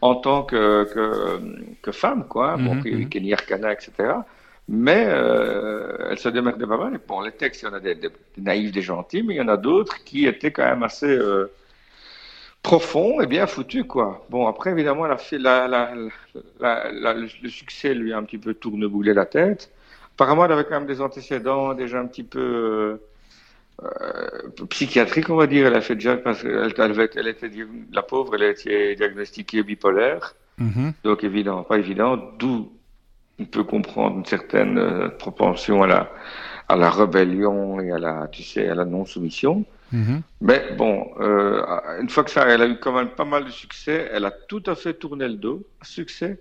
[0.00, 1.40] en tant que, que,
[1.82, 2.58] que femme, quoi.
[2.58, 3.08] Bon, Mhm, a eu mhm.
[3.08, 4.26] Kenny Arcana, etc.
[4.68, 6.94] Mais euh, elle se démerdait pas mal.
[6.94, 7.96] Et bon, les textes, il y en a des,
[8.38, 11.52] naïfs, des gentils, mais il y en a d'autres qui étaient quand même assez euh,
[12.62, 14.26] profonds et bien foutus, quoi.
[14.30, 15.92] Bon, après, évidemment, elle a fait la, la,
[16.60, 19.70] la, la- le, le succès lui a un petit peu tourneboulé la tête.
[20.14, 23.00] Apparemment, elle avait quand même des antécédents déjà un petit peu
[23.82, 25.66] euh, psychiatriques, on va dire.
[25.66, 26.72] Elle a fait déjà, parce qu'elle
[27.14, 27.50] elle, était,
[27.92, 30.34] la pauvre, elle a été diagnostiquée bipolaire.
[30.58, 30.92] Mhm.
[31.04, 32.70] Donc évident, pas évident, d'où
[33.38, 36.12] on peut comprendre une certaine euh, propension à la,
[36.68, 39.64] à la rébellion et à la, tu sais, à la non-soumission.
[39.92, 40.22] Mhm.
[40.42, 41.62] Mais bon, euh,
[42.00, 44.30] une fois que ça, elle a eu quand même pas mal de succès, elle a
[44.30, 46.38] tout à fait tourné le dos succès.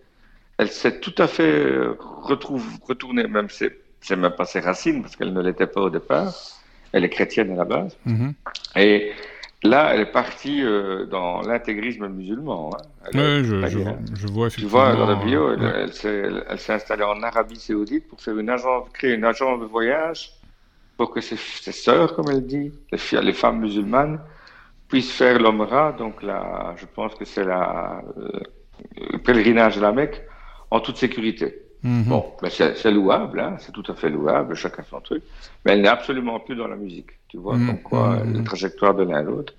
[0.58, 1.64] Elle s'est tout à fait
[2.00, 6.34] retrouve, retournée, même c'est même pas ses racines parce qu'elle ne l'était pas au départ.
[6.92, 7.98] Elle est chrétienne à la base.
[8.06, 8.34] Mhm.
[8.76, 9.12] Et
[9.64, 12.72] là, elle est partie euh, dans l'intégrisme musulman.
[12.74, 13.10] Hein.
[13.14, 13.68] Oui, je,
[14.16, 14.52] je, vois effectivement.
[14.52, 15.92] Tu vois, dans la bio, elle,
[16.50, 20.32] elle s'est installée en Arabie Saoudite pour faire une agence, créer une agence de voyage
[20.98, 24.20] pour que ses, ses sœurs, comme elle dit, les, les femmes musulmanes,
[24.90, 28.40] puissent faire l'Omra, donc la, je pense que c'est la, euh,
[29.14, 30.22] le pèlerinage à la Mecque,
[30.72, 31.62] en toute sécurité.
[31.84, 32.04] Mhm.
[32.04, 35.24] Bon, mais c'est louable, hein, c'est tout à fait louable, chacun son truc,
[35.64, 38.38] mais elle n'est absolument plus dans la musique, tu vois, donc quoi, mhm.
[38.38, 39.54] la trajectoire de l'un à l'autre.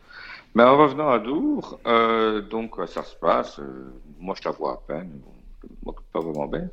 [0.55, 4.73] Mais en revenant à Dour, euh, donc ça se passe, euh, moi je la vois
[4.73, 5.11] à peine,
[5.63, 6.69] je ne m'occupe pas vraiment bien.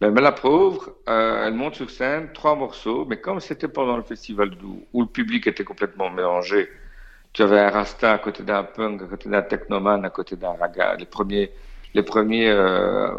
[0.00, 4.04] Mais, la pauvre, euh, elle monte sur scène, trois morceaux, mais comme c'était pendant le
[4.04, 6.68] festival de Dour, où le public était complètement mélangé,
[7.32, 10.52] tu avais un rasta à côté d'un punk, à côté d'un technoman, à côté d'un
[10.52, 11.50] raga, les premiers,
[11.94, 13.10] les premiers euh,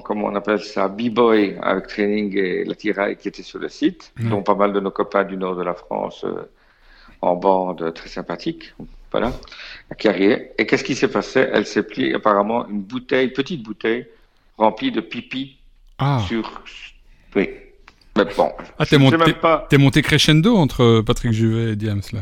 [0.00, 4.12] comment on appelle ça, B-Boy avec Training et la tiraille qui étaient sur le site,
[4.18, 4.30] mm.
[4.30, 6.48] dont pas mal de nos copains du nord de la France euh,
[7.20, 8.74] en bande très sympathique.
[9.10, 9.32] Voilà,
[9.90, 10.40] la carrière.
[10.56, 11.46] Et qu'est-ce qui s'est passé?
[11.52, 14.06] Elle s'est pliée apparemment une bouteille, petite bouteille,
[14.56, 15.58] remplie de pipi
[15.98, 16.22] ah.
[16.26, 16.62] sur.
[17.36, 17.50] Oui.
[18.16, 18.50] Mais bon.
[18.78, 19.68] Ah, t'es monté, pas...
[19.78, 22.20] monté crescendo entre Patrick Juvet et Diams, là.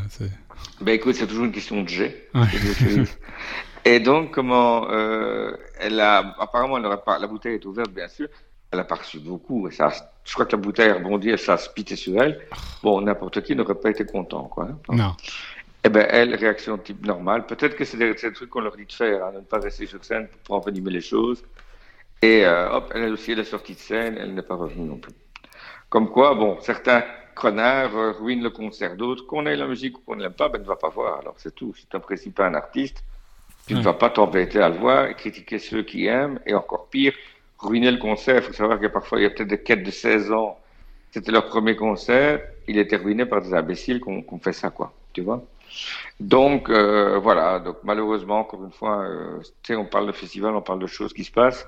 [0.81, 2.29] Ben écoute, c'est toujours une question de jet.
[3.85, 8.29] Et donc, comment euh, elle a apparemment elle la bouteille est ouverte bien sûr.
[8.73, 9.67] Elle a pas reçu beaucoup.
[9.69, 9.91] Et ça,
[10.25, 12.41] je crois que la bouteille a rebondi et ça a spité sur elle.
[12.83, 14.69] Bon, n'importe qui n'aurait pas été content, quoi.
[14.71, 14.79] Hein.
[14.91, 15.17] Non.
[15.83, 17.47] Eh ben, elle, réaction type normale.
[17.47, 19.59] Peut-être que c'est des, des, trucs qu'on leur dit de faire, hein, de ne pas
[19.59, 21.43] rester sur scène pour envenimer les choses.
[22.23, 24.99] Et euh, hop, elle aussi, elle est sortie de scène, elle n'est pas revenue non
[24.99, 25.15] plus.
[25.89, 27.03] Comme quoi, bon, certains
[27.35, 29.27] crenards euh, ruinent le concert d'autres.
[29.27, 31.21] Qu'on ait la musique ou qu'on ne l'aime pas, ben ne va pas voir.
[31.21, 31.75] Alors c'est tout.
[31.75, 33.03] Si tu n'apprécies pas un artiste,
[33.71, 37.13] tu ne vas pas t'embêter à le voir critiquer ceux qui aiment, et encore pire,
[37.61, 38.37] ruiner le concert.
[38.37, 40.59] Il faut savoir que parfois, il y a peut-être des quêtes de 16 ans.
[41.13, 42.41] C'était leur premier concert.
[42.67, 44.93] Il était ruiné par des imbéciles qu'on fait ça, quoi.
[45.13, 45.45] Tu vois?
[46.19, 47.61] Donc, euh, voilà.
[47.61, 51.23] Donc, malheureusement, encore une fois, euh, on parle de festival, on parle de choses qui
[51.23, 51.65] se passent.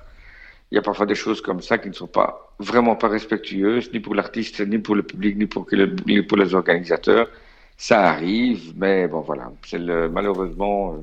[0.71, 3.93] Il y a parfois des choses comme ça qui ne sont pas vraiment pas respectueuses,
[3.93, 5.65] ni pour l'artiste, ni pour le public, ni pour,
[6.05, 7.29] ni pour les organisateurs.
[7.77, 9.51] Ça arrive, mais bon, voilà.
[9.65, 10.97] C'est malheureusement...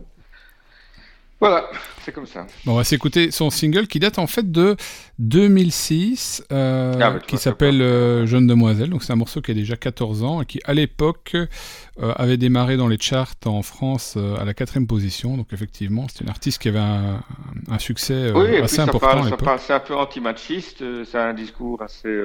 [1.41, 1.71] Voilà,
[2.03, 2.47] c'est comme ça.
[2.67, 4.77] Bon, on va s'écouter son single qui date en fait de
[5.21, 8.91] 2006, euh, ah, qui s'appelle euh, Jeune Demoiselle.
[8.91, 11.47] Donc c'est un morceau qui a déjà 14 ans et qui à l'époque euh,
[12.17, 15.39] avait démarré dans les charts en France à la quatrième position.
[15.39, 17.23] Donc effectivement, c'est une artiste qui avait un,
[17.79, 19.25] succès assez important.
[19.25, 22.19] ça parle, c'est un peu anti-machiste, c'est un discours assez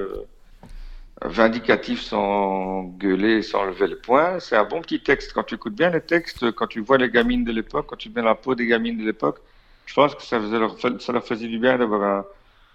[1.23, 4.39] vindicatif sans gueuler, sans lever le poing.
[4.39, 5.33] C'est un bon petit texte.
[5.33, 8.09] Quand tu écoutes bien les textes, quand tu vois les gamines de l'époque, quand tu
[8.09, 9.39] mets la peau des gamines de l'époque,
[9.85, 12.25] je pense que ça, leur, ça leur faisait du bien d'avoir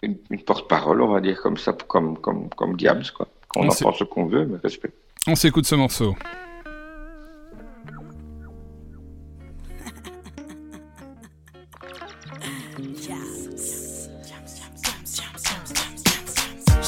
[0.02, 3.28] une, porte-parole, on va dire, comme ça, comme, comme, comme quoi.
[3.56, 4.92] On, en pense ce qu'on veut, mais respect.
[5.26, 6.14] On s'écoute ce morceau.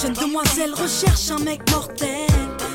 [0.00, 2.26] Jeune demoiselle recherche un mec mortel.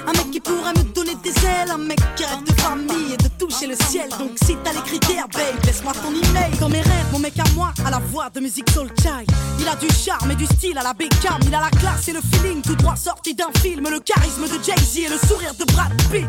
[0.07, 3.17] Un mec qui pourrait me donner des ailes, un mec qui rêve de famille et
[3.17, 4.09] de toucher le ciel.
[4.17, 6.57] Donc si t'as les critères, babe, laisse-moi ton email.
[6.59, 9.29] Dans mes rêves, mon mec à moi, à la voix de musique soul child.
[9.59, 11.39] Il a du charme et du style à la Beckham.
[11.45, 13.89] Il a la classe et le feeling, tout droit sorti d'un film.
[13.89, 16.27] Le charisme de Jay-Z et le sourire de Brad Pitt.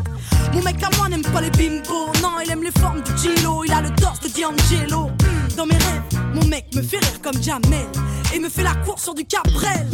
[0.53, 3.65] Mon mec à moi n'aime pas les bimbos, non, il aime les formes de Gilo.
[3.65, 5.11] Il a le torse de D'Angelo.
[5.57, 6.03] Dans mes rêves,
[6.35, 7.87] mon mec me fait rire comme Jamel
[8.35, 9.87] et me fait la course sur du Cabrel.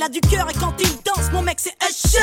[0.00, 2.18] Il a du cœur et quand il danse, mon mec c'est Usher.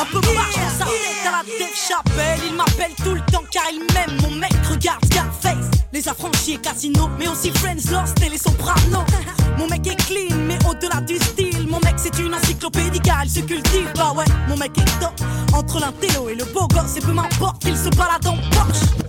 [0.00, 2.40] Un peu marche sa tête à la Dave Chappelle.
[2.48, 4.18] Il m'appelle tout le temps car il m'aime.
[4.22, 5.70] Mon mec regarde Scarface.
[5.92, 9.04] Les affranchis et Casino, mais aussi Friends Lost et les Sopranos.
[9.58, 11.68] Mon mec est clean, mais au-delà du style.
[11.68, 13.92] Mon mec c'est une encyclopédie car il se cultive.
[13.94, 15.12] Bah ouais, mon mec est top.
[15.52, 19.05] Entre l'intello et le beau gosse, et peu m'importe qu'il se balade en Porsche.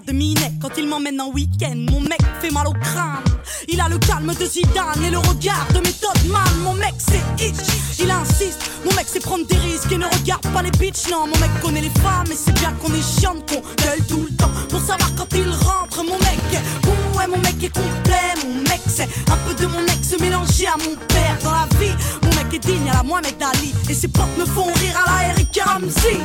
[0.00, 1.74] De Minet quand il m'emmène en week-end.
[1.90, 3.22] Mon mec fait mal au crâne,
[3.68, 6.48] il a le calme de Zidane et le regard de méthode man.
[6.64, 8.70] Mon mec c'est itch, il insiste.
[8.86, 11.10] Mon mec c'est prendre des risques et ne regarde pas les bitches.
[11.10, 14.26] Non, mon mec connaît les femmes et c'est bien qu'on est chiant, qu'on gueule tout
[14.28, 16.02] le temps pour savoir quand il rentre.
[16.02, 18.46] Mon mec, est ouais, mon mec est complet.
[18.46, 21.94] Mon mec c'est un peu de mon ex mélangé à mon père dans la vie.
[22.22, 25.22] Mon mec est digne à la Mohamed Ali et ses potes me font rire à
[25.22, 26.18] la Eric Ramsey.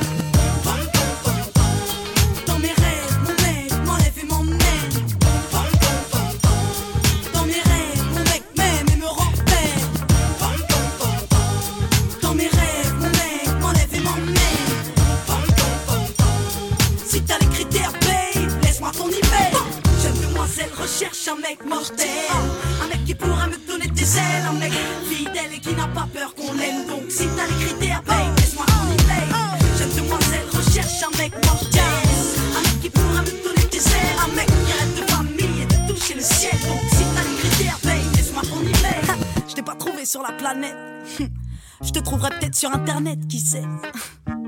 [42.87, 43.65] Internet, qui sait?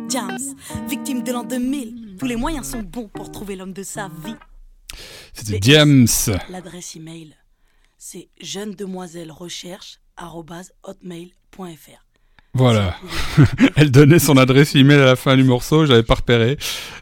[0.07, 0.39] James,
[0.87, 2.15] victime de l'an 2000.
[2.17, 4.35] Tous les moyens sont bons pour trouver l'homme de sa vie.
[5.33, 6.07] C'était James.
[6.49, 7.35] L'adresse email,
[7.97, 9.99] c'est jeune demoiselle recherche
[10.83, 11.65] hotmail.fr.
[12.53, 12.95] Voilà.
[13.75, 16.57] Elle donnait son adresse email à la fin du morceau, j'avais pas repéré.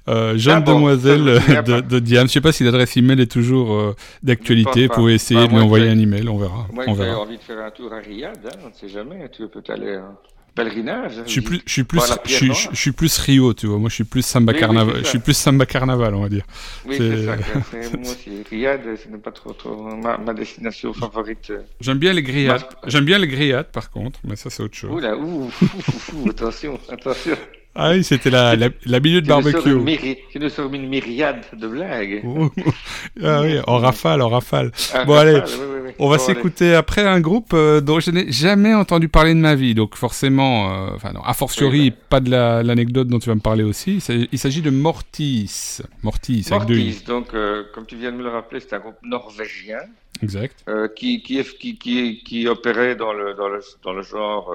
[0.08, 2.28] Euh, jeune Ah bon, demoiselle de, de Diane.
[2.28, 4.88] Je sais pas si l'adresse email est toujours euh, d'actualité.
[4.88, 6.67] Vous pouvez essayer Bah, de lui envoyer un email, on verra.
[6.73, 7.19] Moi, on j'ai verra.
[7.19, 9.30] envie de faire un tour à Riyad, hein, on ne sait jamais.
[9.30, 10.15] Tu peux aller un
[10.58, 11.13] pèlerinage.
[11.26, 12.70] Je suis plus, je suis plus, je suis, Noir.
[12.72, 13.78] je suis plus Rio, tu vois.
[13.78, 14.96] Moi, je suis plus samba Oui, oui, carnaval.
[14.98, 16.46] c'est je suis plus samba carnaval, on va dire.
[16.86, 17.36] Oui, c'est- ça.
[17.98, 21.54] Moi aussi, Riyad, ce n'est pas trop, trop ma, ma destination favorite.
[21.80, 22.63] J'aime bien les grillades.
[22.88, 24.91] J'aime bien les grillades, par contre, mais ça, c'est autre chose.
[24.91, 27.38] Oula, ouh, ouh, ouh, attention, attention.
[27.80, 29.76] Ah oui, c'était la, la, la minute barbecue.
[29.76, 32.24] myri- nous sors une myriade de blagues.
[33.24, 34.72] Ah oui, en rafale, en rafale.
[34.94, 35.92] Ah, Bon, allez, oui, oui, oui.
[36.00, 39.40] On va Bon, s'écouter après un groupe euh, dont je n'ai jamais entendu parler de
[39.40, 39.76] ma vie.
[39.76, 41.96] Donc forcément, euh, enfin non, a fortiori, bah.
[42.10, 43.98] pas de la- l'anecdote dont tu vas me parler aussi.
[44.32, 45.80] Il s'agit- de Mortis.
[46.04, 46.86] Mortis, avec deux i.
[46.90, 49.80] Mortis, donc, euh, comme tu viens de me le rappeler, c'est un groupe norvégien
[50.24, 50.66] Exact.
[50.96, 54.52] qui, qui, est- qui, qui, qui opérait dans le, dans le, dans le genre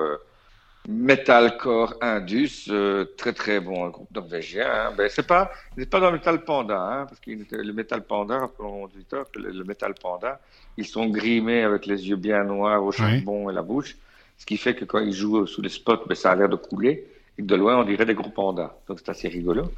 [0.88, 4.66] metalcore indus, euh, très très bon, un groupe norvégien.
[4.68, 4.92] Hein.
[4.96, 8.38] Ben, c'est pas, c'est pas dans le metal panda, hein, parce que le metal panda,
[8.38, 8.88] rappelons
[9.36, 10.40] le, le metal panda,
[10.76, 13.96] ils sont grimés avec les yeux bien noirs au charbon et la bouche,
[14.38, 16.56] ce qui fait que quand ils jouent sous les spots, ben, ça a l'air de
[16.56, 17.06] couler,
[17.38, 18.74] et que de loin on dirait des gros pandas.
[18.88, 19.70] Donc c'est assez rigolo.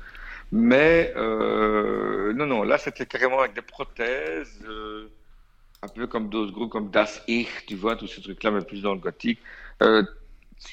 [0.52, 5.10] Mais euh, non, non, là c'était carrément avec des prothèses, euh,
[5.82, 8.80] un peu comme d'autres groupes comme Das Ich, tu vois, tous ces trucs-là, mais plus
[8.80, 9.40] dans le gothique.
[9.82, 10.02] Euh,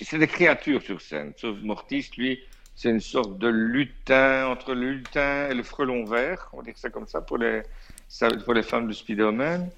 [0.01, 1.33] c'est des créatures sur scène.
[1.37, 2.39] Sauf Mortis, lui,
[2.75, 6.77] c'est une sorte de lutin entre le lutin et le frelon vert, on va dire
[6.77, 7.61] ça comme ça pour les,
[8.07, 9.69] ça, pour les femmes du Spider-Man.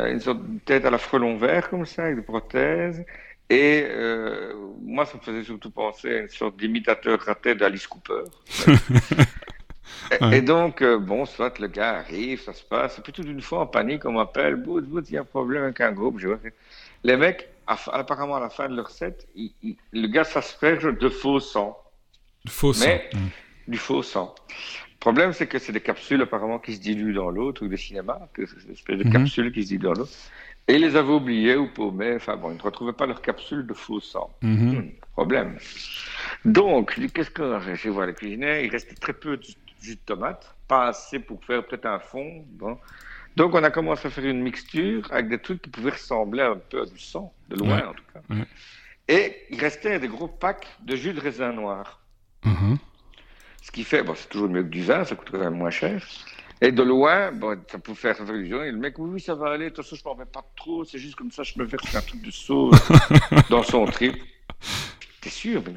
[0.00, 3.04] Euh, une sorte de tête à la frelon vert comme ça, avec des prothèses.
[3.50, 8.24] Et euh, moi, ça me faisait surtout penser à une sorte d'imitateur raté d'Alice Cooper.
[10.10, 10.38] et, Ouais.
[10.38, 12.98] et donc, euh, bon, soit le gars arrive, ça se passe.
[12.98, 15.24] Et puis tout d'une fois, en panique, on m'appelle, bout, bout, il y a un
[15.24, 16.18] problème avec un groupe.
[16.18, 16.28] Je
[17.04, 21.08] Les mecs, apparemment, à la fin de leur set, il- il- le gars s'asperge de
[21.08, 21.78] faux sang,
[22.48, 22.86] Faux sang.
[22.86, 23.18] Mais- Mm.
[23.68, 24.34] du faux sang.
[24.48, 27.76] Le problème, c'est que c'est des capsules apparemment qui se diluent dans l'eau, truc de
[27.76, 29.12] cinéma, que c'est une espèce de Mhm.
[29.12, 30.08] capsules qui se diluent dans l'eau.
[30.66, 33.66] Et ils les avaient oubliés ou paumés, enfin bon, ils ne retrouvaient pas leur capsule
[33.66, 34.30] de faux sang.
[34.40, 34.76] Mhm.
[34.78, 35.58] Hmm, problème.
[36.44, 39.42] Donc, qu'est-ce que je vais voir les cuisiniers Il restait très peu de
[39.82, 42.44] jus de tomate, pas assez pour faire peut-être un fond.
[42.52, 42.78] Bon.
[43.36, 46.56] Donc, on a commencé à faire une mixture avec des trucs qui pouvaient ressembler un
[46.56, 48.20] peu à du sang, de loin Ouais, en tout cas.
[48.30, 48.46] ouais.
[49.08, 52.00] Et il restait des gros packs de jus de raisin noir.
[52.44, 52.78] Mhm.
[53.60, 55.70] Ce qui fait, bon, c'est toujours mieux que du vin, ça coûte quand même moins
[55.70, 56.02] cher.
[56.60, 58.62] Et de loin, bon, ça peut faire illusion.
[58.62, 59.66] Et le mec, oui, oui, ça va aller.
[59.66, 60.84] De toute façon, je m'en vais pas trop.
[60.84, 62.78] C'est juste comme ça, je me verse un truc de sauce
[63.50, 64.14] dans son trip.
[65.20, 65.74] T'es sûr mais.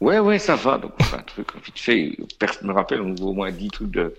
[0.00, 0.78] Ouais, ouais, ça va.
[0.78, 2.16] Donc, on fait un truc vite fait.
[2.38, 4.14] Personne ne me rappelle, on ouvre au moins 10, trucs de,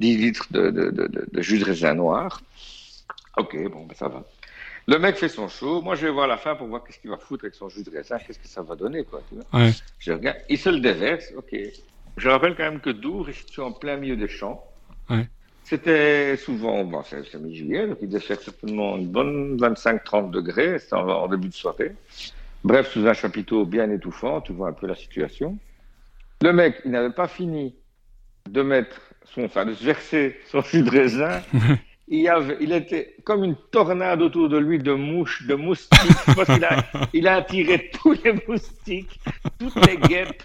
[0.00, 2.40] 10 litres de, de, de, jus de raisin noir.
[3.36, 4.24] Ok, bon, ben, ça va.
[4.86, 5.82] Le mec fait son show.
[5.82, 7.82] Moi, je vais voir la fin pour voir qu'est-ce qu'il va foutre avec son jus
[7.82, 8.18] de raisin.
[8.18, 9.22] Qu'est-ce que ça va donner, quoi.
[9.28, 9.72] Tu vois Ouais.
[9.98, 11.56] je regarde, il se le déverse, ok.
[12.16, 14.64] Je rappelle quand même que Dour est situé en plein milieu des champs.
[15.10, 15.28] Ouais.
[15.68, 20.94] C'était souvent, bon, c'est mi-juillet, donc il devait faire certainement une bonne 25-30 degrés, c'était
[20.94, 21.92] en, début de soirée.
[22.64, 25.58] Bref, sous un chapiteau bien étouffant, tu vois un peu la situation.
[26.40, 27.74] Le mec, il n'avait pas fini
[28.52, 29.00] de mettre
[29.34, 31.40] son, enfin, de se verser son jus de raisin.
[32.08, 36.16] il, avait, il était comme une tornade autour de lui de mouches, de moustiques.
[36.34, 39.20] Parce qu'il a, il a attiré tous les moustiques,
[39.58, 40.42] toutes les guêpes,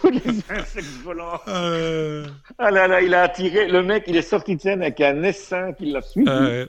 [0.00, 1.40] tous les insectes volants.
[1.48, 2.26] Euh.
[2.58, 3.68] Ah là là, il a attiré.
[3.68, 6.28] Le mec, il est sorti de scène avec un essaim qui l'a suivi.
[6.28, 6.66] Euh,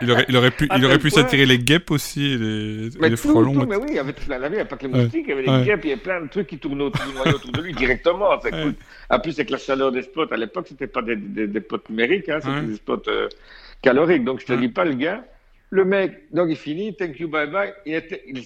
[0.00, 3.16] il aurait, il aurait pu, il aurait pu s'attirer les guêpes aussi, les, mais les
[3.16, 3.66] frelons.
[3.66, 5.24] mais oui, il y avait toute la vie, il n'y avait pas que les moustiques,
[5.26, 7.52] il y avait les guêpes, il y avait plein de trucs qui tournaient autour, autour
[7.52, 8.30] de lui directement.
[8.30, 8.38] En
[9.10, 11.78] En plus, avec la chaleur des spots, à l'époque, c'était pas des, des, des, spots
[11.88, 13.28] numériques, hein, c'était des spots euh,
[13.82, 14.24] caloriques.
[14.24, 15.24] Donc, je te dis pas le gars.
[15.70, 17.72] Le mec, donc il finit, thank you, bye bye.
[17.86, 18.42] Il était, il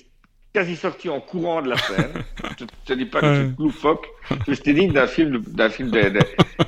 [0.56, 2.12] quasi sorti en courant de la scène.
[2.58, 4.06] je te, te dis pas que c'est loufoque.
[4.48, 6.00] Je t'ai dit d'un film, d'un film de,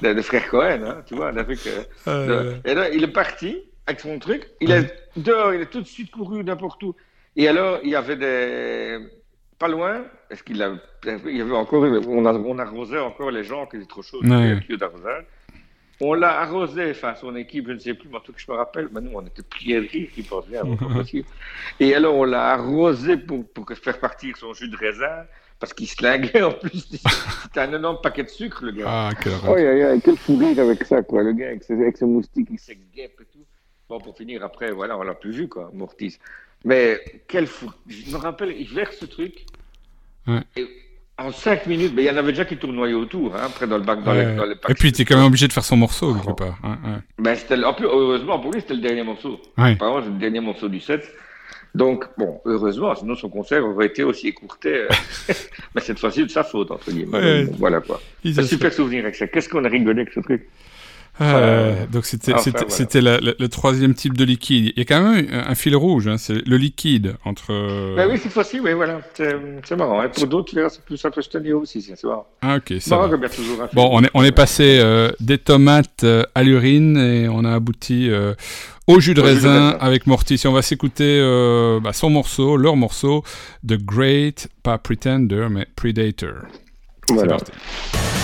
[0.03, 1.59] de, de, frère Cohen, hein, tu vois, truc.
[2.07, 3.57] Euh, et là, il est parti
[3.89, 4.47] avec son truc.
[4.61, 6.95] Il est dehors, il est tout de suite couru n'importe où.
[7.37, 8.99] Et alors, il y avait des.
[9.59, 10.75] Pas loin, est-ce qu'il a...
[11.05, 11.83] il y avait encore.
[11.83, 12.33] On, a...
[12.33, 14.61] on arrosait encore les gens qui étaient trop chauds, ouais.
[14.69, 15.25] lieu d'arrosage.
[16.01, 18.53] On l'a arrosé, enfin son équipe, je ne sais plus, mais en tout cas je
[18.53, 20.63] me rappelle, mais nous on était rire, qui pense bien,
[21.81, 25.25] Et alors on l'a arrosé pour, pour faire partir son jus de raisin,
[25.59, 26.89] parce qu'il se linguait en plus.
[27.43, 28.85] C'était un énorme paquet de sucre, le gars.
[28.87, 32.07] Ah, quel oh, quel fou rire avec ça, quoi, le gars, avec ses, avec ses
[32.07, 33.38] moustiques, avec ses guêpes et tout.
[33.89, 36.19] Bon, pour finir, après, voilà, on l'a plus vu, quoi, Mortis.
[36.65, 37.71] Mais quel fou.
[37.89, 39.47] Je me rappelle, il verse ce truc.
[40.57, 40.67] Et
[41.17, 43.79] en cinq minutes, mais il y en avait déjà qui tournoyaient autour, hein, après dans
[43.79, 45.65] le bac, dans, les, dans les Et puis, tu es quand même obligé de faire
[45.65, 46.59] son morceau, quelque part.
[46.63, 49.41] Hein, ben, en plus, heureusement, pour lui, c'était le dernier morceau.
[49.57, 51.11] Apparemment, c'est le dernier morceau du set.
[51.75, 54.75] Donc, bon, heureusement, sinon son concert aurait été aussi écourté.
[54.75, 54.89] Euh,
[55.75, 57.45] mais cette fois-ci, de sa faute, entre guillemets.
[57.59, 58.01] voilà quoi.
[58.25, 59.27] Un super souvenir avec ça.
[59.29, 60.47] Qu'est-ce qu'on a rigolé avec ce truc?
[61.21, 62.33] Euh, donc c'était
[62.69, 64.73] c'était le troisième type de liquide.
[64.77, 67.97] Il y a quand même un, fil rouge, hein, c'est le liquide entre.
[67.97, 70.03] Ben oui, cette fois-ci, oui, voilà, c'est marrant.
[70.03, 72.27] Et pour d'autres, c'est plus simple tenir aussi, c'est marrant.
[72.43, 73.29] Ah ok, ça marrant, va.
[73.29, 77.29] Toujours un bon, on est on est passé euh, des tomates euh, à l'urine et
[77.29, 78.35] on a abouti euh,
[78.87, 80.43] au jus de raisin avec Mortis.
[80.47, 81.21] on va s'écouter
[81.83, 83.23] bah, son morceau, leur morceau,
[83.67, 86.47] The Great, pas Pretender, mais Predator.
[87.11, 87.37] Voilà.
[87.39, 88.18] C'est parti.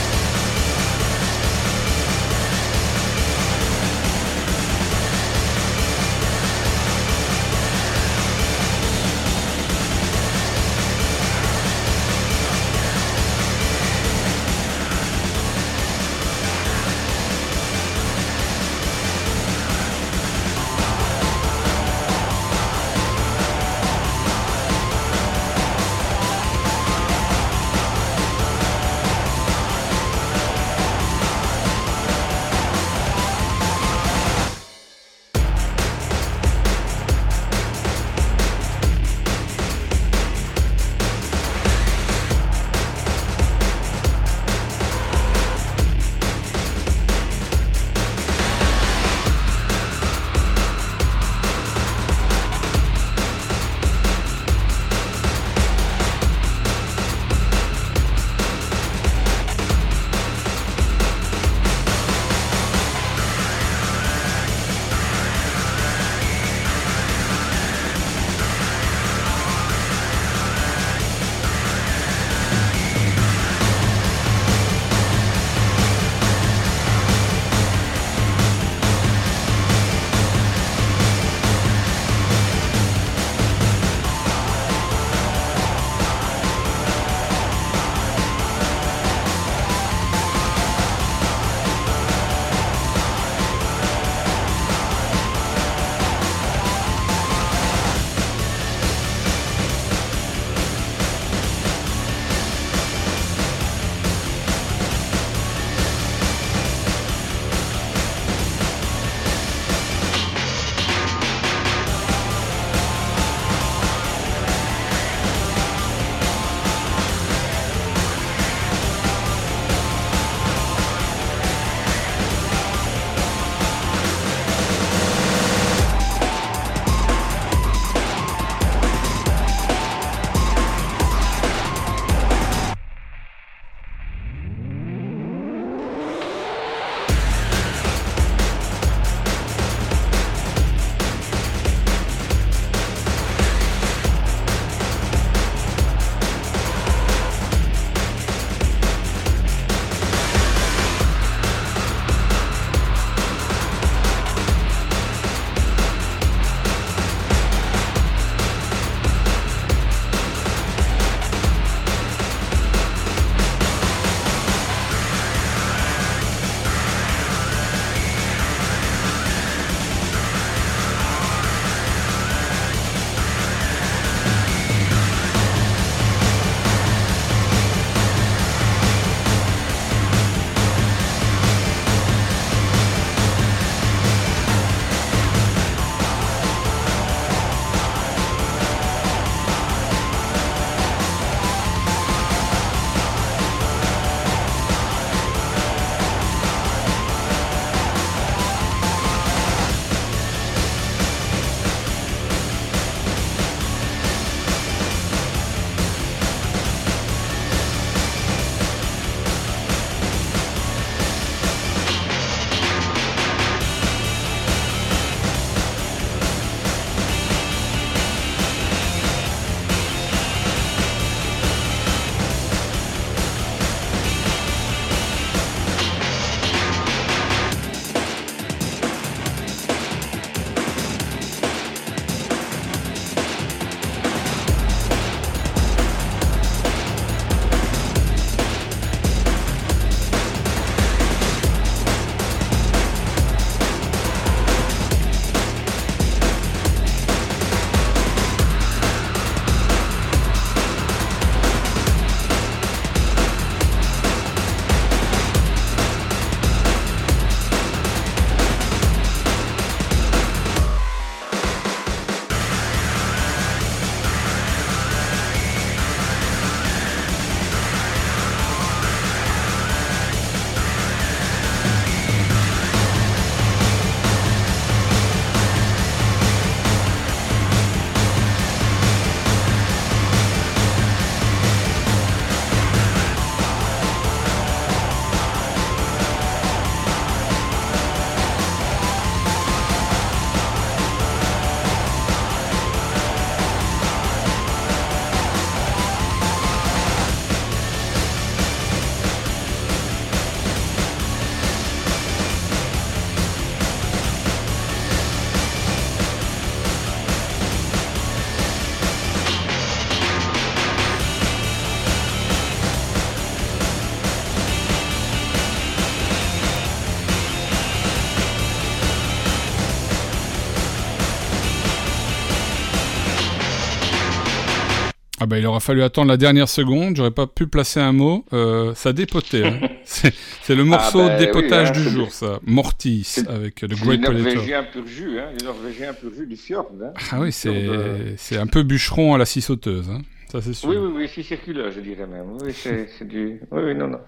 [325.25, 328.27] Ah bah il aura fallu attendre la dernière seconde, j'aurais pas pu placer un mot,
[328.35, 329.46] euh, ça dépotait.
[329.46, 329.58] Hein.
[329.85, 334.16] c'est le morceau ah bah, de dépotage du jour ça, Mortis avec The Great Predator.
[334.18, 336.70] C'est norvégien pur jus, hein, le norvégien pur jus du fjord.
[336.79, 336.92] Hein.
[337.10, 340.02] Ah oui, c'est un peu bûcheron à la scie sauteuse, hein.
[340.31, 340.68] ça c'est sûr.
[340.68, 342.37] Oui, oui, oui, scie circulaire je dirais même.
[342.42, 343.40] Oui, c'est du...
[343.50, 344.00] Oui, oui, non, non.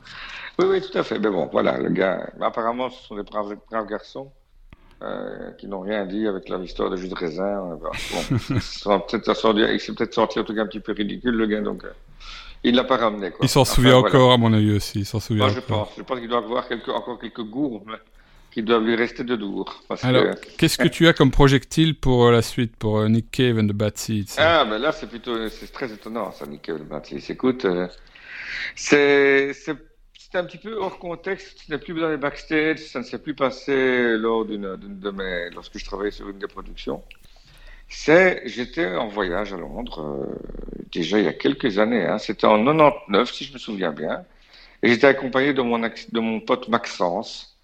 [0.59, 1.19] Oui, oui, tout à fait.
[1.19, 4.31] Mais bon, voilà, le gars, apparemment ce sont des braves, braves garçons.
[5.03, 7.45] Euh, qui n'ont rien dit avec leur histoire de jus de raisin.
[7.45, 9.21] Euh, bon, peut
[9.75, 11.91] il s'est peut-être sorti un truc un petit peu ridicule, le gars, donc euh,
[12.65, 13.31] il ne l'a pas ramené.
[13.31, 13.41] Quoi.
[13.43, 15.01] Il s'en souvient encore, à mon avis aussi.
[15.01, 15.91] Il s'en souvient Moi, je pense.
[15.99, 17.99] Je pense qu'il doit avoir quelques, encore quelques gourmes
[18.51, 19.83] qui doivent lui rester de dour.
[20.03, 23.75] Alors, qu'est-ce que tu as comme projectile pour la suite, pour Nick Cave and the
[23.75, 24.37] Bad Seeds?
[24.39, 27.31] Ah, ben là, c'est plutôt, c'est très étonnant, ça, Nick Cave and the Bad Seeds.
[27.31, 27.67] Écoute,
[28.75, 29.53] c'est
[30.37, 33.19] c'est un petit peu hors contexte, ce n'est plus dans les backstage, ça ne s'est
[33.19, 37.03] plus passé lors d'une de mes, lorsque je travaillais sur une des productions.
[37.89, 42.47] C'est, j'étais en voyage à Londres, euh, déjà il y a quelques années, hein, c'était
[42.47, 44.27] en 99 si je me souviens bien,
[44.83, 47.57] et j'étais accompagné de mon, de mon pote Maxence.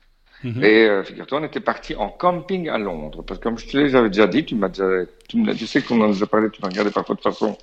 [0.43, 0.65] Mhm.
[0.65, 3.77] Et euh, figure-toi, on était parti en camping à Londres, parce que comme je te
[3.77, 4.87] l'avais déjà dit, tu m'as déjà,
[5.29, 7.59] tu, tu sais qu'on en a déjà parlé, tu m'as regardé parfois de façon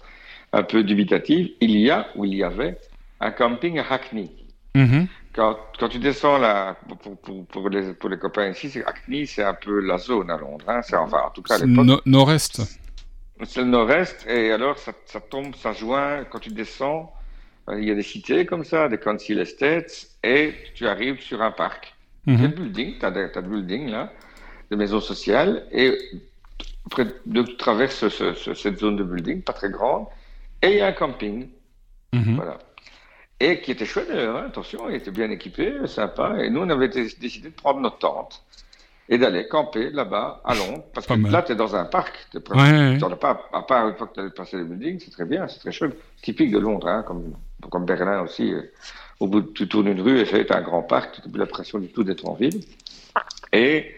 [0.54, 2.78] un peu dubitative, il y a, ou il y avait,
[3.20, 4.30] un camping à Hackney.
[4.76, 5.08] Mhm.
[5.34, 9.26] Quand, quand, tu descends là, pour, pour, pour, les, pour les copains ici, c'est Hackney,
[9.26, 10.66] c'est un peu la zone à Londres.
[10.68, 10.82] Hein.
[10.84, 12.06] C'est enfin, en tout cas l'époque.
[12.06, 12.62] nord-est.
[13.44, 17.14] C'est le nord-est, et alors ça, ça, tombe, ça joint, quand tu descends,
[17.70, 21.42] euh, il y a des cités comme ça, des council estates, et tu arrives sur
[21.42, 21.96] un parc.
[22.26, 22.54] Mm -hmm.
[22.56, 24.12] building, tu as, as, des buildings là,
[24.70, 25.98] des maisons sociales, et
[26.86, 30.06] après, de, tu traverses ce, ce, cette zone de building, pas très grande,
[30.62, 31.48] et il y a un camping.
[32.12, 32.36] Mhm.
[32.36, 32.58] Voilà
[33.40, 36.90] et qui était chouette hein, attention, il était bien équipé, sympa, et nous on avait
[36.90, 38.44] décidé de prendre notre tente
[39.08, 42.40] et d'aller camper là-bas à Londres, parce que là tu es dans un parc, tu
[42.40, 45.60] pas, à part une fois que tu as passé les buildings, c'est très bien, c'est
[45.60, 47.34] très chouette, typique de Londres, hein, comme,
[47.70, 48.62] comme Berlin aussi, euh,
[49.20, 51.40] au bout de, tu tournes une rue et c'est un grand parc, tu n'as plus
[51.40, 52.62] l'impression du tout d'être en ville,
[53.52, 53.96] et,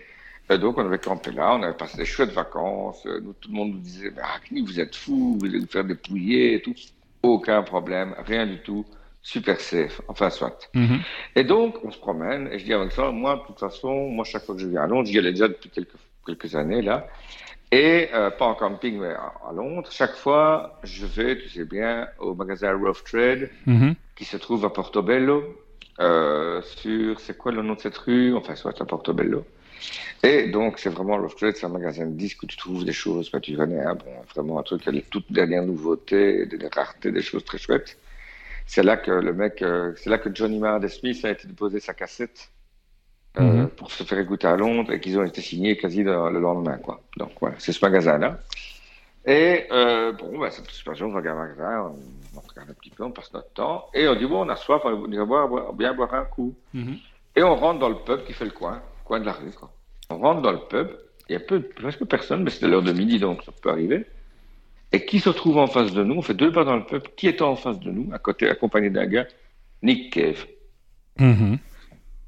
[0.49, 3.55] donc on avait campé là, on avait passé des chouettes vacances, euh, nous, tout le
[3.55, 6.75] monde nous disait, ah, vous êtes fous, vous allez vous faire dépouiller et tout,
[7.23, 8.85] aucun problème, rien du tout,
[9.21, 10.69] super safe, enfin soit.
[10.73, 10.99] Mhm.
[11.35, 14.25] Et donc, on se promène, et je dis avec ça, moi, de toute façon, moi,
[14.25, 15.95] chaque fois que je viens à Londres, j'y allais déjà depuis quelques,
[16.25, 17.07] quelques années, là,
[17.71, 22.07] et euh, pas en camping, mais à, Londres, chaque fois, je vais, tu sais bien,
[22.19, 23.95] au magasin Rough Trade, mhm.
[24.15, 25.43] qui se trouve à Portobello,
[25.99, 28.33] euh, sur, c'est quoi le nom de cette rue?
[28.35, 29.45] Enfin, soit à Portobello.
[30.23, 32.93] Et donc, c'est vraiment Rough Trade, c'est un magasin de disques où tu trouves des
[32.93, 37.11] choses, pas tu connais, hein, bon, vraiment un truc, les toutes dernières nouveautés, des raretés,
[37.11, 37.97] des choses très chouettes
[38.71, 41.81] c'est là que le mec, euh, c'est là que Johnny Marr Smith a été déposé
[41.81, 42.51] sa cassette
[43.37, 43.67] euh, mhm.
[43.67, 47.01] pour se faire écouter à Londres et qu'ils ont été signés quasi le, lendemain, quoi.
[47.17, 48.39] Donc voilà, c'est ce magasin-là.
[49.25, 51.91] Et euh, bon, bah, cette situation, on regarde le magasin,
[52.33, 54.55] on, regarde un petit peu, on passe notre temps, et on dit bon, on a
[54.55, 56.55] soif, on va boire, bien boire un coup.
[56.73, 56.95] Mhm.
[57.35, 59.69] Et on rentre dans le pub qui fait le coin, coin de la rue, quoi.
[60.09, 60.87] On rentre dans le pub,
[61.27, 64.05] il y a peu, presque personne, mais c'était l'heure de midi, donc ça peut arriver.
[64.93, 67.11] Et qui se trouve en face de nous On fait deux pas dans le peuple.
[67.15, 69.27] Qui est en face de nous, à côté, accompagné d'un gars
[69.81, 70.45] Nick Cave.
[71.19, 71.57] Mm-hmm.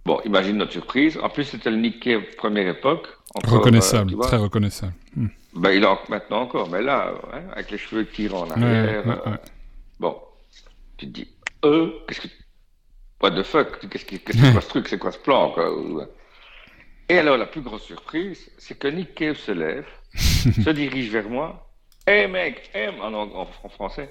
[0.05, 1.17] Bon, imagine notre surprise.
[1.21, 3.07] En plus, c'était le Nick Cave première époque.
[3.45, 4.93] reconnaissable, très reconnaissable.
[5.15, 5.27] Mm.
[5.55, 9.03] Ben, il a maintenant encore, mais là, hein, avec les cheveux qui tirent en arrière.
[9.27, 9.37] Euh,
[9.99, 10.17] bon,
[10.97, 11.27] tu te dis,
[11.65, 12.27] euh, qu'est-ce que.
[13.21, 15.71] What the fuck Qu'est-ce que c'est quoi ce truc C'est quoi ce plan quoi
[17.07, 21.29] Et alors, la plus grosse surprise, c'est que Nick Cave se lève, se dirige vers
[21.29, 21.72] moi
[22.05, 24.09] Hé mec, hey, en, en, en, français.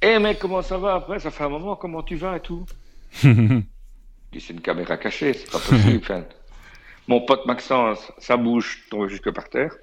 [0.00, 1.18] Hé mec, comment ça va après?
[1.18, 2.64] Ça fait un moment, comment tu vas et tout?
[3.22, 6.24] Dis c'est une caméra cachée, c'est pas possible.
[7.08, 9.74] mon pote Maxence, sa bouche tombait jusque par terre.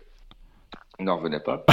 [0.99, 1.65] Il n'en revenait pas.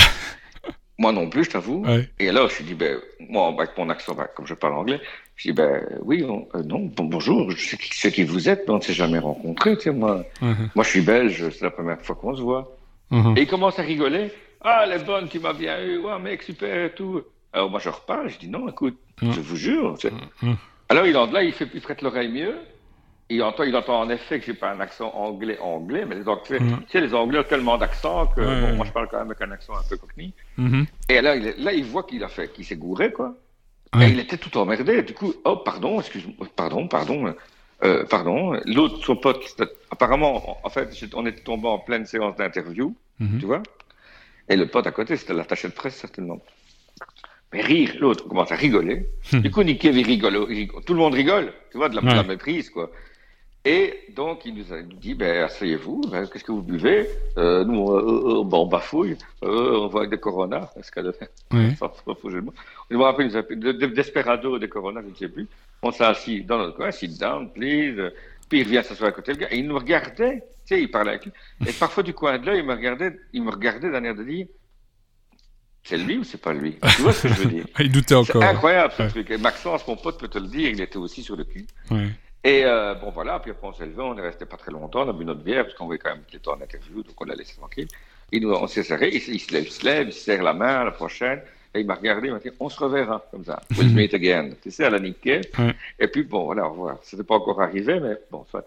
[0.99, 1.84] moi non plus, je t'avoue.
[2.18, 5.01] Et alors, je lui dis, ben, moi, avec mon accent, ben, comme je parle anglais,
[5.37, 8.82] je dis, ben oui, euh, non, bonjour, je sais, qui vous êtes, mais on ne
[8.82, 10.24] s'est jamais rencontrés, tu sais, moi.
[10.43, 10.68] Uh-huh.
[10.74, 12.76] Moi, je suis belge, c'est la première fois qu'on se voit.
[13.12, 13.39] Uh-huh.
[13.39, 14.32] Et il commence à rigoler.
[14.61, 17.23] Ah, elle est bonne, tu m'as bien eu, ouais, mec, super et tout.
[17.53, 19.33] Alors moi, je repars, je dis non, écoute, mm.
[19.33, 19.97] je vous jure.
[20.43, 20.53] Mm.
[20.89, 22.57] Alors il entre là, il, fait, il prête l'oreille mieux.
[23.29, 26.29] Il entend, il entend en effet que j'ai pas un accent anglais anglais, mais les
[26.29, 26.79] Anglais, mm.
[26.83, 29.41] tu sais, les Anglais ont tellement d'accent que bon, moi je parle quand même avec
[29.43, 30.33] un accent un peu cockney.
[30.59, 30.87] Mm-hmm.
[31.09, 33.35] Et là, il, là, il voit qu'il a fait, qu'il s'est gouré, quoi.
[34.01, 35.03] Et il était tout emmerdé.
[35.03, 37.35] Du coup, oh, pardon, excuse-moi, pardon, pardon,
[37.83, 38.53] euh, pardon.
[38.67, 39.43] L'autre, son pote,
[39.91, 43.39] apparemment, en fait, on était tombé en pleine séance d'interview, mm-hmm.
[43.41, 43.63] tu vois.
[44.49, 46.40] Et le pote à côté, c'était l'attaché de presse, certainement.
[47.53, 49.07] Mais rire, l'autre commence à rigoler.
[49.32, 49.40] Hmm.
[49.40, 52.90] du coup, Nicky rigole, rigole, Tout le monde rigole, tu vois, de la, méprise, quoi.
[53.64, 57.09] Et donc, il nous a dit, ben, asseyez-vous, ben, qu'est-ce que vous buvez?
[57.36, 61.12] Euh, Nous, on, on, bafouille, euh, on voit des Corona, est-ce qu'elle
[61.53, 61.74] oui.
[62.90, 65.49] On va appeler des Desperado, des Corona, je ne sais plus.
[65.82, 68.12] On s'est assis dans notre coin, sit down, please.
[68.49, 70.90] Puis il vient s'asseoir à côté du gars, et il nous regardait, tu sais, il
[70.90, 71.32] parlait avec lui.
[71.66, 74.22] Et parfois, du coin de l'œil, il me regardait, il me regardait d'un air de
[74.22, 74.47] dire,
[75.82, 76.78] c'est lui ou c'est pas lui?
[76.97, 77.64] Tu vois ce que je veux dire?
[77.78, 78.42] Il doutait encore.
[78.42, 79.30] C'est incroyable ce truc.
[79.30, 81.64] Et Maxence, mon pote, peut te le dire, il était aussi sur le cul.
[81.92, 82.09] Ouais.
[82.42, 85.05] Et euh, bon, voilà, puis après on s'est levé, on est resté pas très longtemps,
[85.05, 87.20] on a bu notre bière, parce qu'on voulait quand même qu'il était en interview, donc
[87.20, 87.88] on l'a laissé tranquille.
[88.32, 90.42] Et nous, on s'est serré, il, il, se lève, il se lève, il se serre
[90.42, 91.40] la main la prochaine,
[91.77, 93.61] et il m'a regardé, il m'a dit, on se reverra, comme ça.
[93.77, 94.51] We'll meet again.
[94.62, 95.43] Tu sais, à la Nikkei.
[95.59, 95.74] Ouais.
[95.99, 96.99] Et puis, bon, voilà, au revoir.
[97.03, 98.66] C'était pas encore arrivé, mais bon, soit.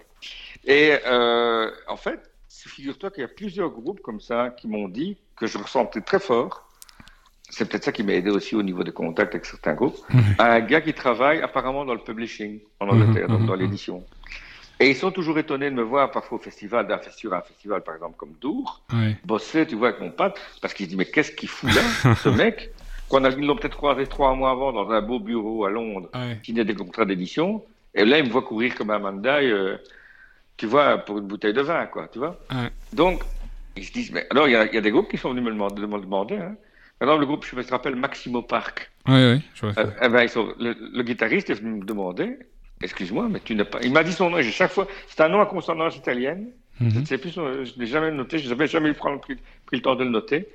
[0.65, 5.17] Et euh, en fait, figure-toi qu'il y a plusieurs groupes comme ça qui m'ont dit
[5.35, 6.65] que je ressentais très fort.
[7.49, 9.97] C'est peut-être ça qui m'a aidé aussi au niveau des contacts avec certains groupes.
[10.37, 13.61] Un gars qui travaille apparemment dans le publishing en Angleterre, Mhm, donc dans mhm.
[13.61, 14.03] l'édition.
[14.79, 17.81] Et ils sont toujours étonnés de me voir parfois au festival, d'un festival, un festival
[17.81, 18.81] par exemple comme Dour,
[19.25, 22.15] bosser, tu vois, avec mon pote, parce qu'il se dit, mais qu'est-ce qu'il fout là,
[22.23, 22.71] ce mec?
[23.09, 26.09] Qu'on a, ils l'ont peut-être croisé trois mois avant dans un beau bureau à Londres,
[26.13, 26.37] Ouais.
[26.43, 27.63] signer des contrats d'édition,
[27.95, 29.77] et là, il me voit courir comme un mandaille, euh,
[30.57, 32.69] tu vois, pour une bouteille de vin, quoi, tu vois Ouais.
[32.93, 33.23] Donc,
[33.75, 35.31] ils se disent, mais alors, il y, a- il y a des groupes qui sont
[35.31, 36.55] venus me demander, me demander hein.
[37.01, 38.91] Exemple, le groupe, je me rappelle, Maximo Park.
[39.07, 39.81] Ouais, ouais, je vois ça.
[39.81, 42.37] Euh, eh ben, ils sont- le, le guitariste est venu me demander,
[42.81, 43.79] excuse-moi, mais tu n'as pas.
[43.81, 44.85] Il m'a dit son nom, et j'ai chaque fois.
[45.07, 46.51] C'est un nom à consonance italienne.
[46.81, 46.99] Je Mhm.
[46.99, 49.95] ne sais plus, je ne l'ai jamais noté, je n'avais jamais pris, pris le temps
[49.95, 50.47] de le noter.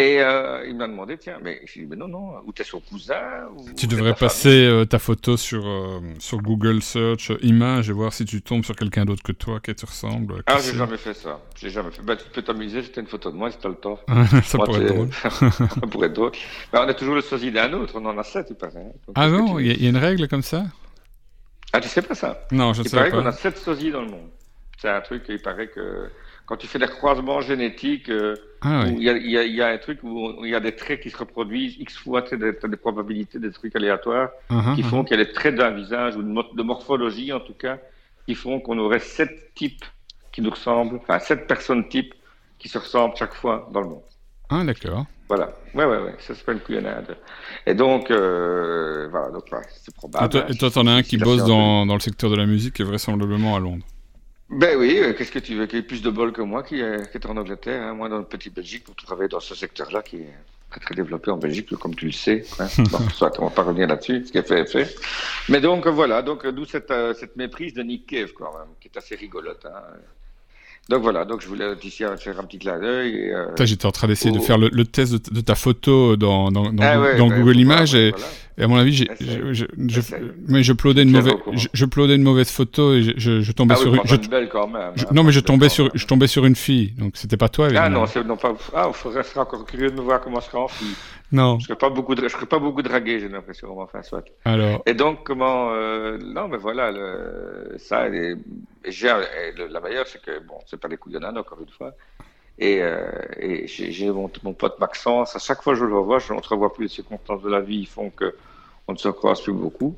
[0.00, 2.52] Et euh, il m'a demandé, tiens, mais je lui ai dit, mais non, non, ou
[2.52, 6.82] t'es son cousin ou Tu devrais ta passer euh, ta photo sur, euh, sur Google
[6.82, 10.36] Search images et voir si tu tombes sur quelqu'un d'autre que toi, qui te ressemble.
[10.36, 11.40] qui Ah, j'ai jamais fait ça.
[11.56, 12.02] J'ai jamais fait.
[12.02, 13.98] Ben, tu peux t'amuser, c'était une photo de moi si t'as le temps.
[14.44, 15.08] ça Moi, pourrait être drôle.
[15.12, 16.32] ça pourrait être drôle.
[16.72, 18.76] Ben, on a toujours le sosie d'un autre, on en a sept, il paraît.
[18.76, 18.92] hein.
[19.04, 20.62] Donc, Ah non, tu il y, a- dis il y a une règle comme ça?
[21.72, 22.38] Ah, tu sais pas ça?
[22.52, 23.30] Non, je ne Il sais paraît qu'on pas.
[23.30, 24.28] a sept sosies dans le monde.
[24.80, 26.08] C'est un truc, il paraît que
[26.48, 28.94] quand tu fais des croisements génétiques, euh, Ah oui.
[28.96, 30.60] il y, a, il y a- il y a un truc où il y a
[30.60, 34.74] des traits qui se reproduisent X fois, tu sais, des, probabilités, des trucs aléatoires, Uh-huh,
[34.74, 34.84] qui uh-huh.
[34.84, 37.52] font qu'il y a des traits d'un visage, ou de, mo- de morphologie en tout
[37.52, 37.78] cas,
[38.26, 39.84] qui font qu'on aurait sept types
[40.32, 42.14] qui nous ressemblent, enfin sept personnes types
[42.58, 44.02] qui se ressemblent chaque fois dans le monde.
[44.48, 45.04] Ah d'accord.
[45.28, 45.52] Voilà.
[45.74, 46.14] Ouais, ouais, ouais.
[46.20, 47.18] Ça s'appelle couillonnade.
[47.66, 50.44] Et donc, euh, voilà, donc, ouais, c'est probable.
[50.48, 52.84] Et toi, t'en as un qui bosse dans, dans le secteur de la musique et
[52.84, 53.84] vraisemblablement à Londres.
[54.50, 56.62] Ben oui, euh, qu'est-ce que tu veux Qu'il y ait plus de bol que moi
[56.62, 59.40] qui, est- qui est en Angleterre, hein, moi dans le petit Belgique, pour travailler dans
[59.40, 60.34] ce secteur-là qui est
[60.70, 62.44] très très développé en Belgique, comme tu le sais.
[62.58, 62.66] Hein.
[62.90, 64.94] Bon, soit, on va pas revenir là-dessus, ce qui est fait est fait.
[65.50, 68.88] Mais donc voilà, donc d'où cette, euh, cette méprise de Nick Cave quand même, qui
[68.88, 69.66] est assez rigolote.
[69.66, 69.82] Hein.
[70.88, 73.30] Donc voilà, donc je voulais ici faire un petit clin d'œil.
[73.30, 76.50] euh, J'étais en train d'essayer de faire le, le test de, de ta photo dans,
[76.50, 78.26] dans, dans, ah Go- ouais, dans Google Images et, voilà.
[78.56, 79.64] et à mon avis, je,
[80.46, 81.56] mais je uploadais une mauvaise, au courant.
[81.58, 84.22] je, je uploadais une mauvaise photo et je, je, tombais Ah oui, sur mais une,
[84.24, 84.92] je, belle quand même.
[84.96, 87.50] je- hein, non mais je tombais sur, je tombais sur une fille, donc c'était pas
[87.50, 87.68] toi.
[87.76, 88.54] Ah non, c'est non pas.
[88.74, 90.94] Ah, faudrait serait encore curieux de me voir comment je serais en fille.
[91.30, 91.58] Non.
[91.58, 92.22] Je serais pas beaucoup, de...
[92.22, 93.78] je serais pas beaucoup dragué, j'ai l'impression.
[93.78, 94.24] Enfin, soit.
[94.46, 95.68] Alors, Et donc, comment.
[95.72, 96.16] Euh...
[96.24, 97.74] Non, mais voilà, le...
[97.76, 98.08] ça.
[98.08, 98.34] Et...
[98.90, 101.94] j'ai la meilleure, c'est que, bon, c'est pas des couillonnades, encore une fois.
[102.58, 103.08] Et, euh,
[103.66, 106.72] j'ai mon, pote Maxence, à chaque fois que je le revois, je, on se revoit
[106.72, 108.34] plus, les circonstances de la vie font que
[108.88, 109.96] on ne se croise plus beaucoup.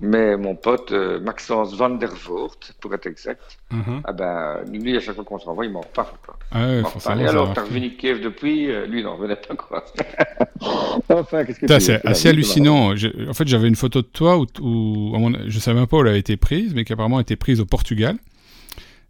[0.00, 4.00] Mais mon pote euh, Maxence Van der Voort, pour être exact, mhm.
[4.04, 6.14] ah ben, lui, à chaque fois qu'on se revoit, il m'en parle.
[6.24, 6.38] Quoi.
[6.52, 7.20] ah ouais, parle.
[7.20, 9.84] Et alors, t'as revenu Kiev depuis, euh, lui, il n'en revenait pas, quoi.
[11.10, 12.92] enfin, qu'est-ce que c'est assez vie, hallucinant.
[12.92, 15.98] En fait, j'avais une photo de toi où, où à mon- je savais même pas
[15.98, 18.16] où elle avait été prise, mais qui apparemment a été prise au Portugal.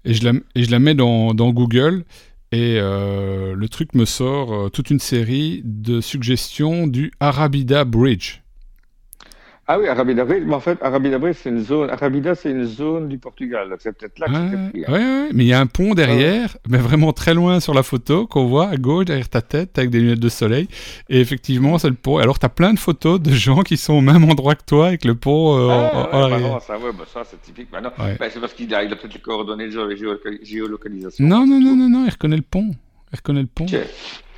[0.04, 2.04] Et je la, et je la mets dans, dans Google
[2.52, 8.40] et euh, le truc me sort euh, toute une série de suggestions du Arabida Bridge.
[9.72, 11.90] Ah oui, Arabida mais en fait, Arabida c'est une zone.
[11.90, 13.68] Arabida, c'est une zone du Portugal.
[13.78, 14.84] C'est peut-être là que Ouais, c'était pris.
[14.84, 14.92] hein.
[14.92, 17.84] ouais, ouais, mais il y a un pont derrière, mais vraiment très loin sur la
[17.84, 20.66] photo qu'on voit à gauche derrière ta tête avec des lunettes de soleil.
[21.08, 22.18] Et effectivement, c'est le pont.
[22.18, 24.88] Alors, tu as plein de photos de gens qui sont au même endroit que toi
[24.88, 27.68] avec le pont euh, Ah, en, en bah non, ça, ouais, bah ça, c'est typique.
[27.70, 31.24] Bah bah, c'est parce qu'il a, peut-être les coordonnées de géo- géo- géolocalisation.
[31.24, 32.70] Non, non, non, non, non, il reconnaît le pont.
[33.12, 33.66] Il reconnaît le pont.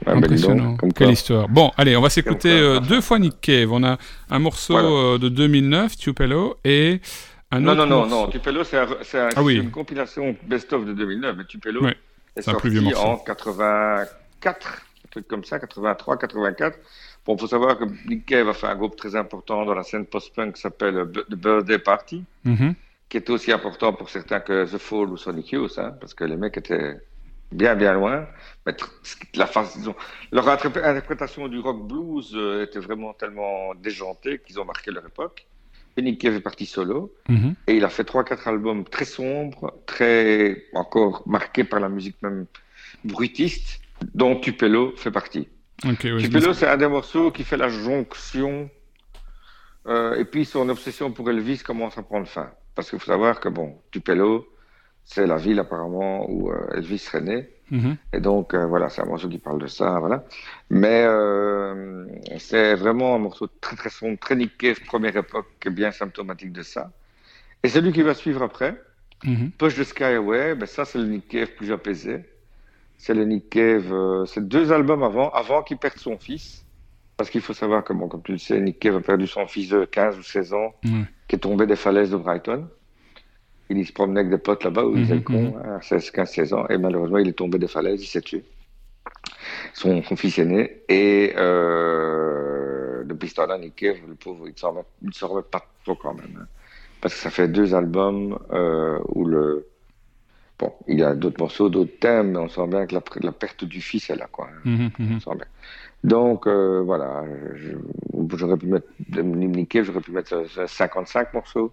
[0.06, 0.76] Ah, Impressionnant.
[0.96, 1.48] Quelle histoire.
[1.48, 3.70] Bon, allez, on va s'écouter euh, deux fois Nick Cave.
[3.72, 3.98] On a
[4.30, 4.88] un morceau Voilà.
[4.88, 7.00] euh, de 2009, Tupelo, et
[7.50, 8.30] un Non, autre non, non, morceau- non.
[8.30, 9.56] Tupelo, c'est un- un- Ah oui.
[9.56, 11.36] une compilation best-of de 2009.
[11.36, 11.90] Mais Tupelo Ouais,
[12.36, 12.98] est c'est un sorti plus vieux morceau.
[13.06, 16.78] en 84, un truc comme ça, 83, 84.
[17.24, 20.06] Bon, faut savoir que Nick Cave a fait un groupe très important dans la scène
[20.06, 22.24] post-punk qui s'appelle euh, The Birthday Party.
[22.44, 22.74] Mhm.
[23.08, 26.24] qui était aussi important pour certains que The Fall ou Sonic Youth, hein, parce que
[26.24, 26.96] les mecs étaient
[27.52, 28.26] bien bien loin.
[28.66, 28.74] Mais
[29.34, 29.94] la face, disons,
[30.30, 35.04] leur interpré- interprétation du rock blues euh, était vraiment tellement déjantée qu'ils ont marqué leur
[35.06, 35.46] époque.
[35.96, 37.12] Et Nick Cave est parti solo.
[37.28, 37.54] Mhm.
[37.66, 42.16] Et il a fait trois, quatre albums très sombres, très encore marqués par la musique
[42.22, 42.46] même
[43.04, 43.80] brutiste,
[44.14, 45.48] dont Tupelo fait partie.
[45.98, 48.70] Tupelo, c'est un des morceaux qui fait la jonction.
[49.88, 52.50] Euh, et puis son obsession pour Elvis commence à prendre fin.
[52.74, 54.46] Parce qu'il faut savoir que, bon, Tupelo,
[55.04, 57.48] c'est la ville apparemment où euh, Elvis serait né.
[57.70, 57.96] Mhm.
[58.12, 60.24] Et donc, euh, voilà, c'est un morceau qui parle de ça, voilà.
[60.70, 62.06] Mais euh,
[62.38, 66.90] c'est vraiment un morceau très très sombre, très Cave, première époque, bien symptomatique de ça.
[67.62, 68.80] Et celui qui va suivre après,
[69.24, 72.24] mm Push the Sky Away, ben ça c'est le Nick Cave plus apaisé.
[72.98, 73.92] C'est le Nick Cave,
[74.26, 76.64] c'est deux albums avant, avant qu'il perde son fils.
[77.16, 79.46] Parce qu'il faut savoir que, bon, comme tu le sais, Nick Cave a perdu son
[79.46, 80.74] fils de 15 ou 16 ans,
[81.28, 82.68] qui est tombé des falaises de Brighton
[83.78, 86.52] il se promenait avec des potes là-bas où il était con, à 16, 15, 16
[86.54, 88.44] ans, et malheureusement, il est tombé des falaises, il s'est tué.
[89.74, 95.64] Son, fils aîné, et euh, depuis ce temps-là, le pauvre, il ne s'en remet pas
[95.84, 96.38] trop quand même.
[96.40, 96.46] Hein.
[97.00, 99.66] parce que ça fait deux albums euh, où le.
[100.58, 103.32] Bon, il y a d'autres morceaux, d'autres thèmes, mais on sent bien que la, la
[103.32, 104.48] perte du fils est là, quoi.
[104.48, 104.60] Hein.
[104.64, 105.16] Mhm, mhm.
[105.16, 105.46] on sent bien.
[106.04, 107.24] Donc, euh, voilà,
[108.36, 111.72] j'aurais pu mettre, j'aurais pu mettre 55 morceaux.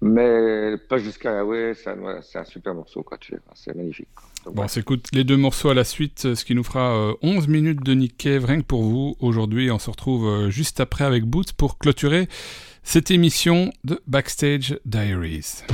[0.00, 4.08] Mais pas jusqu'à ouais, c'est un, super morceau, quoi, tu c'est magnifique.
[4.46, 7.50] bon, on s'écoute les deux morceaux à la suite, ce qui nous fera 11 euh,
[7.50, 9.16] minutes de Nick Cave, rien que pour vous.
[9.18, 12.28] Aujourd'hui, on se retrouve euh, juste après avec Boots pour clôturer
[12.84, 15.64] cette émission de Backstage Diaries.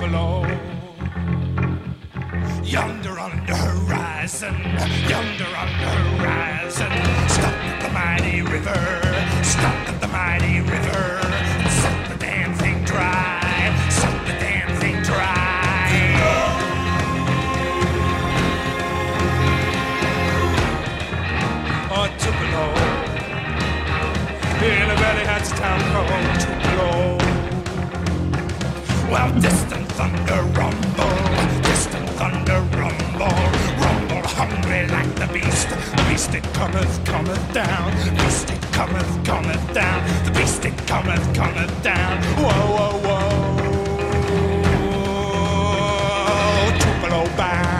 [0.00, 0.46] below.
[2.64, 4.54] Yonder on the horizon,
[5.08, 6.92] yonder on the horizon,
[7.28, 8.80] stop at the mighty river,
[9.44, 11.20] stop at the mighty river,
[11.78, 15.90] Stop the dancing dry, stop the dancing dry.
[21.92, 22.06] Oh,
[24.62, 25.24] In a valley
[25.58, 26.20] town called.
[29.10, 29.69] Well, this
[30.30, 33.36] thunder rumble, distant thunder rumble,
[33.82, 35.68] rumble hungry like the beast.
[35.68, 40.76] The beast it cometh, cometh down, the beast it cometh, cometh down, the beast it
[40.86, 42.22] cometh, cometh down.
[42.36, 43.18] Whoa, whoa, whoa.
[46.78, 47.79] Tupelo bound.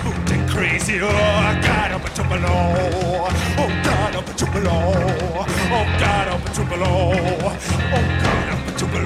[0.00, 0.98] spooked and crazy.
[1.02, 6.82] Oh, God, up a tumble Oh, God, up a tumble Oh, God, up a tumble
[6.82, 7.50] Oh,
[8.22, 9.00] God, up a tumble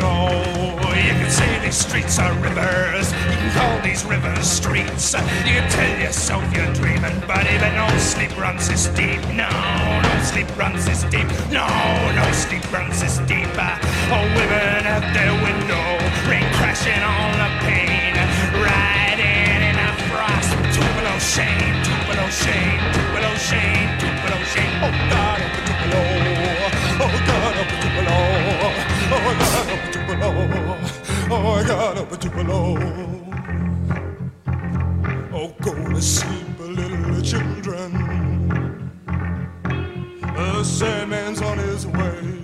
[1.04, 3.12] You can say these streets are rivers.
[3.12, 5.14] You can call these rivers streets.
[5.14, 9.20] You can tell yourself you're dreaming, but even no sleep runs this deep.
[9.34, 9.50] No,
[10.06, 11.28] no sleep runs this deep.
[11.50, 11.66] No,
[12.18, 13.50] no sleep runs this deep.
[14.14, 15.86] Oh, women at their window,
[16.28, 17.83] rain crashing on the pane.
[21.24, 24.74] Shame, Tupelo shame, Tupelo shame, Tupelo shame.
[24.84, 26.00] Oh God, up oh, Tupelo.
[27.00, 28.18] Oh God, up oh, Tupelo.
[29.10, 30.30] Oh God, up Tupelo.
[31.30, 32.60] Oh God, up Tupelo.
[35.32, 37.90] Oh, go to sleep, little children.
[40.36, 42.43] The Sandman's on his way.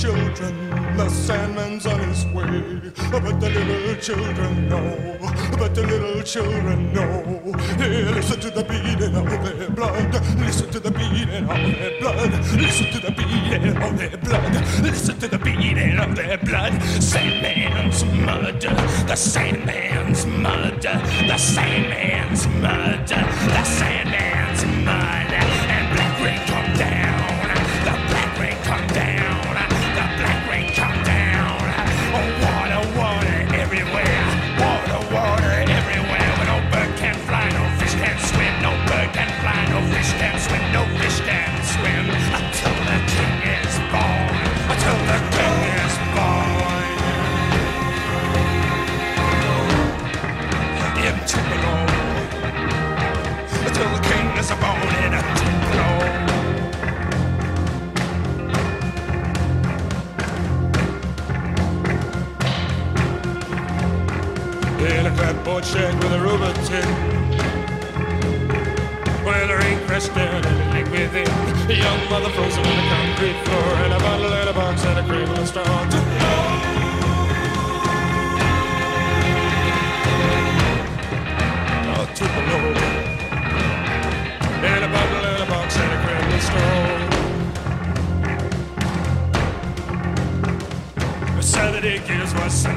[0.00, 2.80] children, the sandman's on his way.
[3.10, 5.18] But the little children know,
[5.58, 7.52] but the little children know.
[7.76, 12.32] Hey, listen to the beating of their blood, listen to the beating of their blood,
[12.60, 16.80] listen to the beating of their blood, listen to the beating of their blood.
[17.02, 18.60] Sandman's mud,
[19.08, 24.97] the sandman's mud, the sandman's mud, the sandman's mud.
[65.58, 66.86] Lord shirt with a rubber tin.
[69.24, 71.26] Well, her ain't crashed down and within.
[71.66, 74.98] The young mother frozen on the concrete floor, and a bottle and a box and
[75.00, 76.27] a cradle of straw.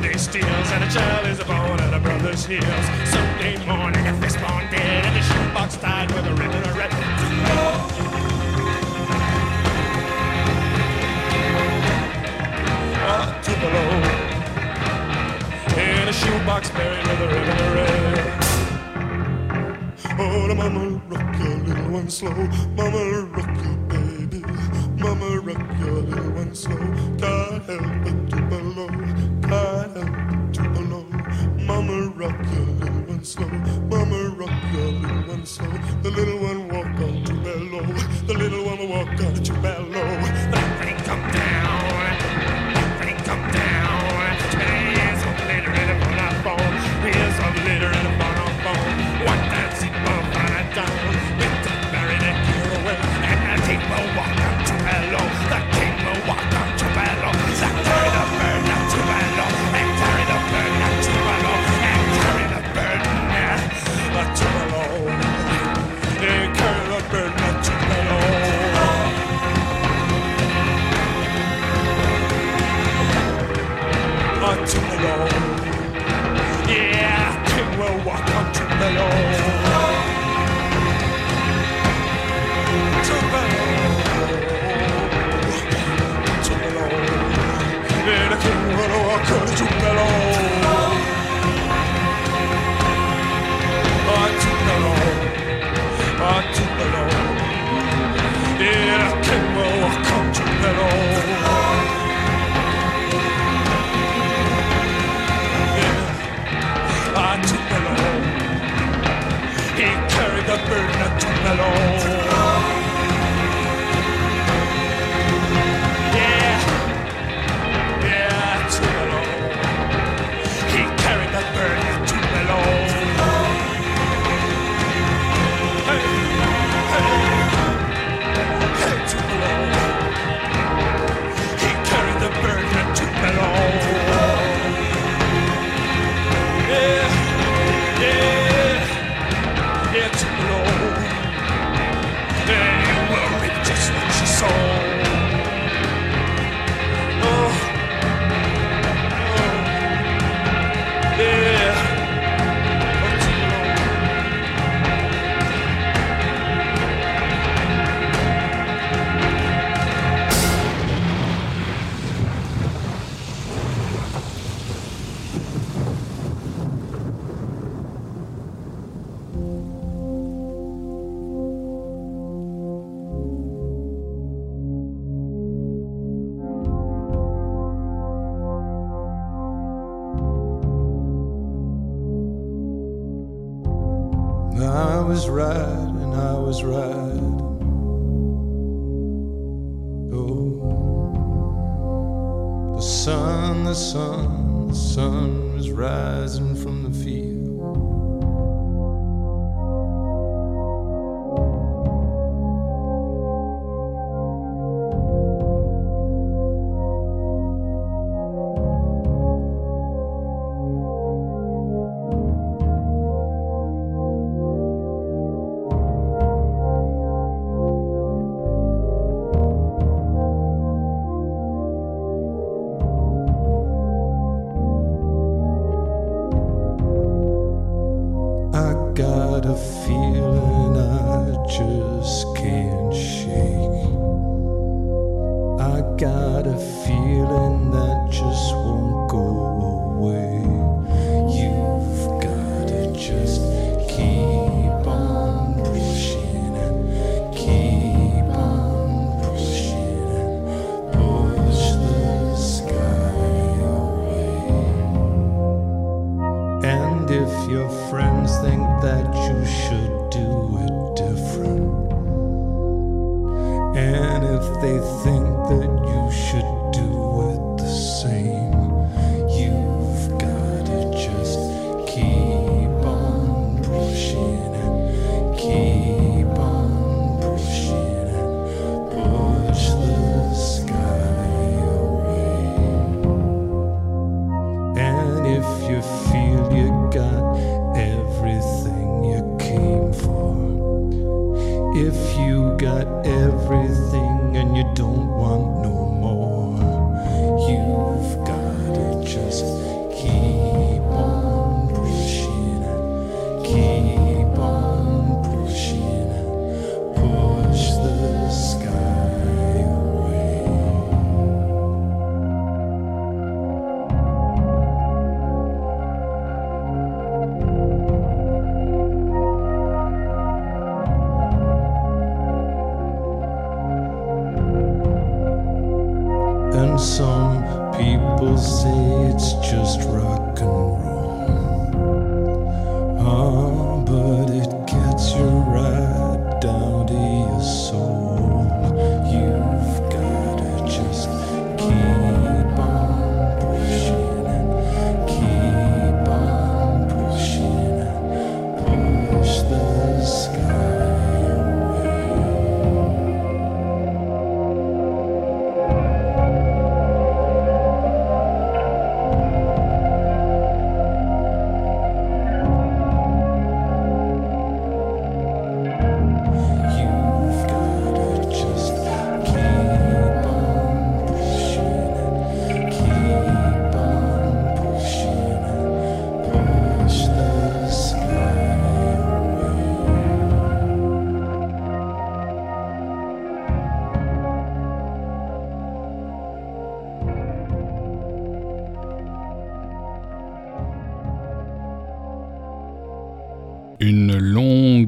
[0.02, 2.66] Sunday steals, and a child is born at a brother's heels.
[3.06, 6.90] Sunday morning, a fist dead, and a shoebox tied with a ribbon of red.
[13.44, 13.84] Tupelo.
[15.78, 18.42] In a shoebox buried with a ribbon of red.
[20.20, 24.42] Oh, the mama rock your little one slow, mama rock your baby,
[24.98, 26.78] mama rock your little one slow.
[27.20, 28.01] God help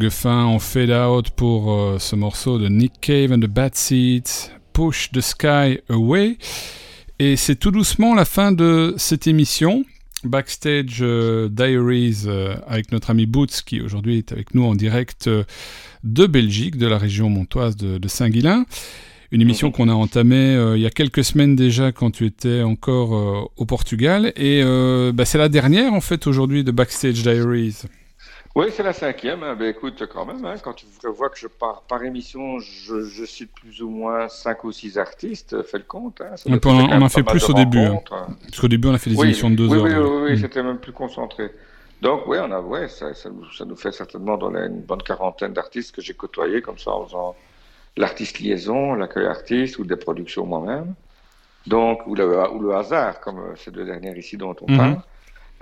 [0.04, 3.76] longue fin en fade out pour euh, ce morceau de Nick Cave and the Bad
[3.76, 6.38] Seeds, Push the Sky Away.
[7.20, 9.86] Et c'est tout doucement la fin de cette émission.
[10.26, 15.30] Backstage euh, Diaries euh, avec notre ami Boots qui aujourd'hui est avec nous en direct
[15.30, 18.66] de Belgique, de la région montoise de, de Saint-Guilain.
[19.32, 23.50] Une émission qu'on a entamée il y a quelques semaines déjà quand tu étais encore
[23.56, 24.32] au Portugal.
[24.36, 24.62] Et
[25.14, 27.78] bah, c'est la dernière en fait aujourd'hui de Backstage Diaries.
[28.56, 29.42] Oui, c'est la cinquième.
[29.44, 29.56] hein.
[29.56, 33.26] Ben, écoute, quand même, hein, quand tu vois que je pars par émission, je, je
[33.26, 36.22] cite plus ou moins cinq ou six artistes, fais le compte.
[36.22, 36.38] Hein.
[36.38, 37.80] Ça on, quand on pas fait plus au début.
[37.80, 38.00] hein.
[38.12, 38.28] hein.
[38.46, 39.84] Parce qu'au début on a fait des Oui, émissions de deux oui, heures.
[39.84, 40.02] Oui, déjà.
[40.02, 40.38] oui, oui, Mm.
[40.38, 41.50] c'était même plus concentré.
[42.02, 44.82] Donc, oui, on a, ouais, ça, ça, nous, ça nous fait certainement dans la- une
[44.82, 47.36] bonne quarantaine d'artistes que j'ai côtoyés comme ça en faisant
[47.98, 50.94] l'artiste liaison, l'accueil artiste ou des productions moi-même.
[51.66, 54.78] Donc, ou le, ou le hasard, comme ces deux dernières ici dont on Mhm.
[54.78, 55.02] parle.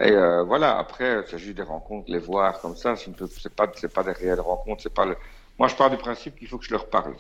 [0.02, 3.54] Et euh, voilà, après, c'est juste des rencontres, les voir comme ça, c'est une- c'est
[3.54, 5.16] pas, pas des réelles rencontres, pas le...
[5.60, 7.12] Moi, je pars du principe qu'il faut que je leur parle.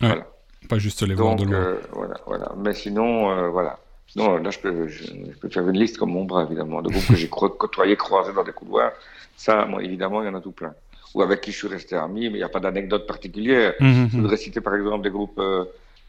[0.00, 0.08] Ouais.
[0.08, 0.26] Voilà.
[0.68, 1.60] Pas juste les voir Donc, de loin.
[1.60, 2.52] euh, voilà, voilà.
[2.56, 3.78] Mais sinon, euh, voilà.
[4.06, 6.88] Sinon, là, je peux, je, je peux faire une liste comme mon bras, évidemment, de
[6.90, 8.92] groupes que j'ai côtoyés, croisés dans des couloirs.
[9.36, 10.74] Ça, moi, évidemment, il y en a tout plein.
[11.14, 13.74] Ou avec qui je suis resté ami, mais il n'y a pas d'anecdote particulière.
[13.80, 14.22] Mhm, Je mhm.
[14.22, 15.64] voudrais citer, par exemple, des groupes euh,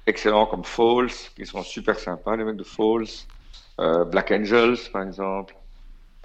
[0.08, 3.08] excellents comme Falls, qui sont super sympas, les mecs de Falls.
[4.10, 5.54] Black Angels, par exemple.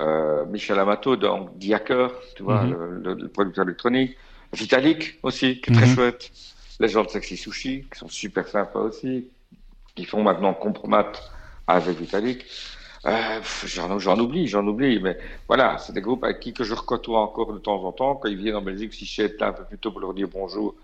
[0.01, 2.71] Euh, Michel Amato, donc Diaker, tu vois, Mhm.
[2.71, 4.17] le, le- le producteur électronique.
[4.53, 5.95] Vitalik aussi, qui est très Mhm.
[5.95, 6.31] chouette.
[6.81, 9.29] Les gens de Sexy Sushi, qui sont super sympas aussi,
[9.95, 11.13] qui font maintenant compromat
[11.67, 12.47] avec Vitalik.
[13.07, 17.21] Euh, j'en, oublie, j'en oublie, mais voilà, c'est des groupes avec qui que je recotoie
[17.21, 18.15] encore de temps en temps.
[18.17, 20.15] Quand ils viennent en Belgique, si je suis là un peu plus tôt pour leur
[20.15, 20.75] dire bonjour,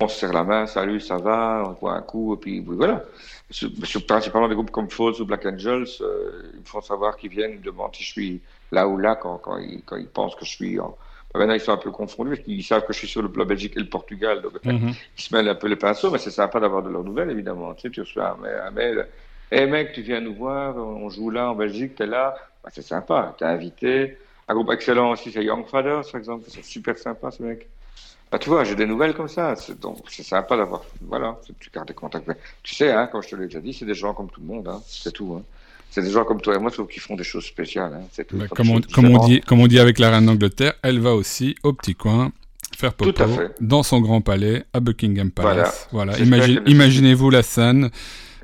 [0.00, 3.04] on se serre la main, salut, ça va, on voit un coup, et puis voilà.
[3.50, 7.16] Sur- sur- principalement des groupes comme Falls ou Black Angels, euh, ils me font savoir
[7.16, 9.96] qu'ils viennent, ils me demandent si je suis là ou là quand, quand, ils, quand
[9.96, 10.96] ils pensent que je suis en.
[11.32, 13.30] Ben Maintenant, ils sont un peu confondus parce qu'ils savent que je suis sur le,
[13.36, 14.92] la Belgique et le Portugal, donc Mhm.
[15.18, 17.74] ils se mêlent un peu les pinceaux, mais c'est sympa d'avoir de leurs nouvelles, évidemment.
[17.74, 19.08] Tu sais, tu reçois un, ma- un mail,
[19.50, 22.82] hé mec, tu viens nous voir, on joue là en Belgique, t'es là, Ben, c'est
[22.82, 24.18] sympa, t'es invité.
[24.48, 27.68] Un groupe excellent aussi, c'est Young Fathers, par exemple, c'est super sympa ce mec.
[28.34, 31.70] Bah, tu vois, j'ai des nouvelles comme ça, c'est donc c'est sympa d'avoir, voilà, tu
[31.72, 32.28] gardes des contacts.
[32.64, 34.46] Tu sais, hein, comme je te l'ai déjà dit, c'est des gens comme tout le
[34.48, 35.36] monde, hein, c'est tout.
[35.38, 35.42] Hein.
[35.88, 37.92] C'est des gens comme toi et moi, sauf qu'ils font des choses spéciales.
[37.94, 38.36] Hein, c'est tout.
[38.36, 41.54] Bah, comme, on, comme, dit, comme on dit avec la reine d'Angleterre, elle va aussi
[41.62, 42.32] au petit coin
[42.76, 43.12] faire popo
[43.60, 45.86] dans son grand palais à Buckingham Palace.
[45.92, 46.18] Voilà.
[46.18, 47.90] Imagine- Imaginez-vous la scène.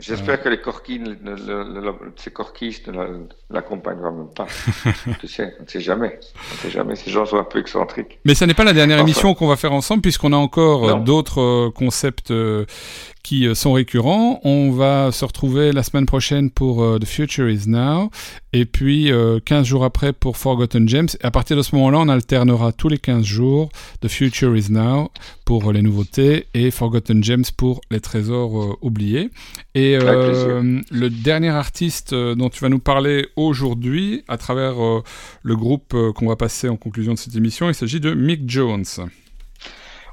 [0.00, 3.08] J'espère que les corquis, ne- ne- ne- ne- ces corquistes ne la-
[3.50, 4.46] l'accompagneront même pas.
[5.20, 6.18] tu sais, on ne sait jamais.
[6.34, 6.96] On ne sait jamais.
[6.96, 8.18] Ces gens sont un peu excentriques.
[8.24, 9.06] Mais ce n'est pas la dernière Enfin.
[9.06, 12.64] émission qu'on va faire ensemble, puisqu'on a encore euh, d'autres euh, concepts euh,
[13.22, 14.40] qui sont récurrents.
[14.44, 18.10] On va se retrouver la semaine prochaine pour The Future Is Now,
[18.52, 21.08] et puis euh, 15 jours après pour Forgotten Gems.
[21.20, 23.70] Et à partir de ce moment-là, on alternera tous les 15 jours
[24.00, 25.10] The Future Is Now
[25.44, 29.30] pour les nouveautés et Forgotten Gems pour les trésors euh, oubliés.
[29.74, 34.74] Et euh, le dernier artiste euh, dont tu vas nous parler aujourd'hui, à travers
[35.42, 38.84] le groupe qu'on va passer en conclusion de cette émission, il s'agit de Mick Jones.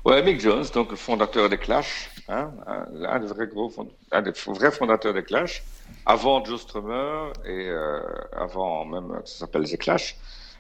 [0.06, 3.72] Ouais, Mick Jones, donc le fondateur des Clash, hein, un, des vrais gros,
[4.12, 5.64] un des vrais fondateurs des Clash,
[6.08, 8.00] avant Joe Strummer et euh,
[8.32, 10.16] avant même ça s'appelle les Clash.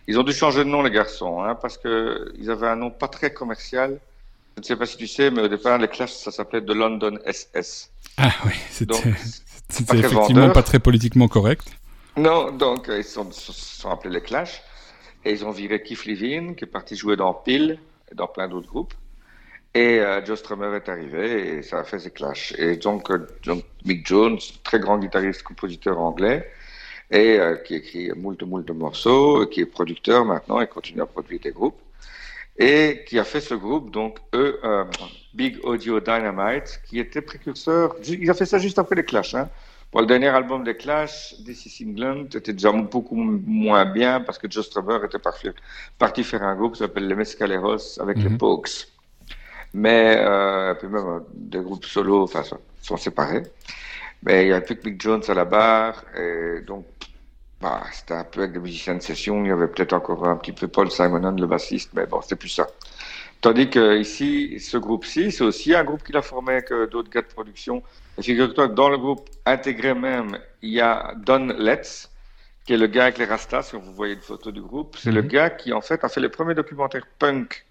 [0.07, 2.91] Ils ont dû changer de nom les garçons, hein, parce que ils avaient un nom
[2.91, 3.99] pas très commercial.
[4.55, 6.75] Je ne sais pas si tu sais, mais au départ les Clash ça s'appelait The
[6.75, 7.91] London SS.
[8.17, 8.93] Ah oui, c'était
[9.69, 11.65] effectivement pas très politiquement correct.
[12.17, 14.61] Non, donc ils sont, sont appelés les Clash
[15.23, 17.79] et ils ont viré Keith Levine qui est parti jouer dans Peel
[18.11, 18.93] et dans plein d'autres groupes.
[19.77, 22.51] Et euh, Joe Strummer est arrivé et ça a fait ses clashs.
[22.57, 23.27] Et donc, euh,
[23.85, 26.49] Mick Jones, très grand guitariste, compositeur anglais,
[27.11, 31.41] et euh, qui écrit moult, moult morceaux, qui est producteur maintenant et continue à produire
[31.41, 31.79] des groupes.
[32.57, 34.59] Et qui a fait ce groupe, donc eux,
[35.35, 37.95] Big Audio Dynamite, qui était précurseur.
[38.03, 39.35] Il a fait ça juste après les Clash.
[39.35, 39.47] Hein.
[39.91, 44.39] Pour le dernier album des Clash, This is England, était déjà beaucoup moins bien parce
[44.39, 48.39] que Joe Strummer était parti, faire un groupe qui s'appelle les Mescaleros avec les mhm.
[48.39, 48.96] Pokes.
[49.73, 52.43] Mais, euh, puis même euh, des groupes solo, enfin,
[52.81, 53.43] sont séparés.
[54.23, 56.85] Mais il y a plus que Mick Jones à la barre, et donc,
[57.61, 59.43] bah, c'était un peu avec des musiciens de session.
[59.43, 62.35] Il y avait peut-être encore un petit peu Paul Simonon, le bassiste, mais bon, c'était
[62.35, 62.67] plus ça.
[63.41, 67.09] Tandis que ici, ce groupe-ci, c'est aussi un groupe qu'il a formé avec euh, d'autres
[67.09, 67.83] gars de production.
[68.17, 72.09] Et figure-toi que dans le groupe intégré même, il y a Don Letts,
[72.65, 74.97] qui est le gars avec les rastas, si vous voyez une photo du groupe.
[74.99, 75.27] C'est le mhm.
[75.27, 77.65] gars qui, en fait, a fait les premiers documentaires punk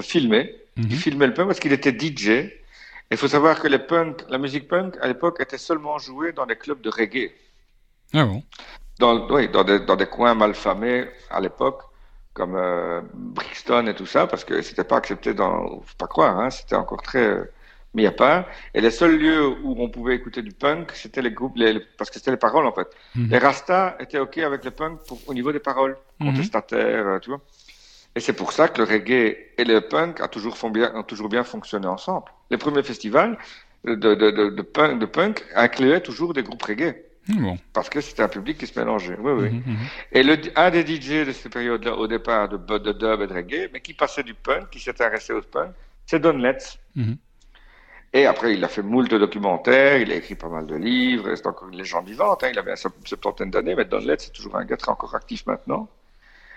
[0.00, 0.96] filmés il mhm.
[0.96, 2.50] filmait le punk parce qu'il était DJ.
[3.10, 6.46] Il faut savoir que les punk, la musique punk, à l'époque, était seulement jouée dans
[6.46, 7.32] des clubs de reggae.
[8.14, 8.42] Ah bon?
[8.98, 11.82] Dans, Oui, dans des, dans des coins mal famés à l'époque,
[12.34, 15.80] comme euh, Brixton et tout ça, parce que c'était pas accepté dans.
[15.80, 17.44] Faut pas croire, hein, c'était encore très euh,
[17.94, 18.44] mis à part.
[18.74, 22.10] Et les seuls lieux où on pouvait écouter du punk, c'était les groupes, les, parce
[22.10, 22.88] que c'était les paroles en fait.
[23.14, 23.28] Mhm.
[23.30, 26.30] Les Rastas étaient OK avec le punk pour, au niveau des paroles, mhm.
[26.30, 27.40] contestataires, euh, tu vois.
[28.16, 31.28] Et c'est pour ça que le reggae et le punk a toujours bien, ont toujours
[31.28, 32.26] bien fonctionné ensemble.
[32.50, 33.38] Les premiers festivals
[33.84, 36.96] de, de, de, de punk, de punk incluaient toujours des groupes reggae.
[37.28, 39.16] Hmm, Parce que c'était un public qui se mélangeait.
[39.20, 39.50] Oui, oui.
[39.50, 39.76] Mhm, mhm.
[40.12, 43.32] Et le, un des DJ de cette période-là, au départ, de, de dub et de
[43.34, 45.70] reggae, mais qui passait du punk, qui s'était intéressé au punk,
[46.06, 46.78] c'est Don Letts.
[48.12, 51.46] Et après, il a fait moult documentaires, il a écrit pas mal de livres, c'est
[51.46, 52.42] encore une légende vivante.
[52.42, 52.48] Hein.
[52.52, 55.46] Il avait une septantaine d'années, mais Don Letts, c'est toujours un gars très encore actif
[55.46, 55.88] maintenant.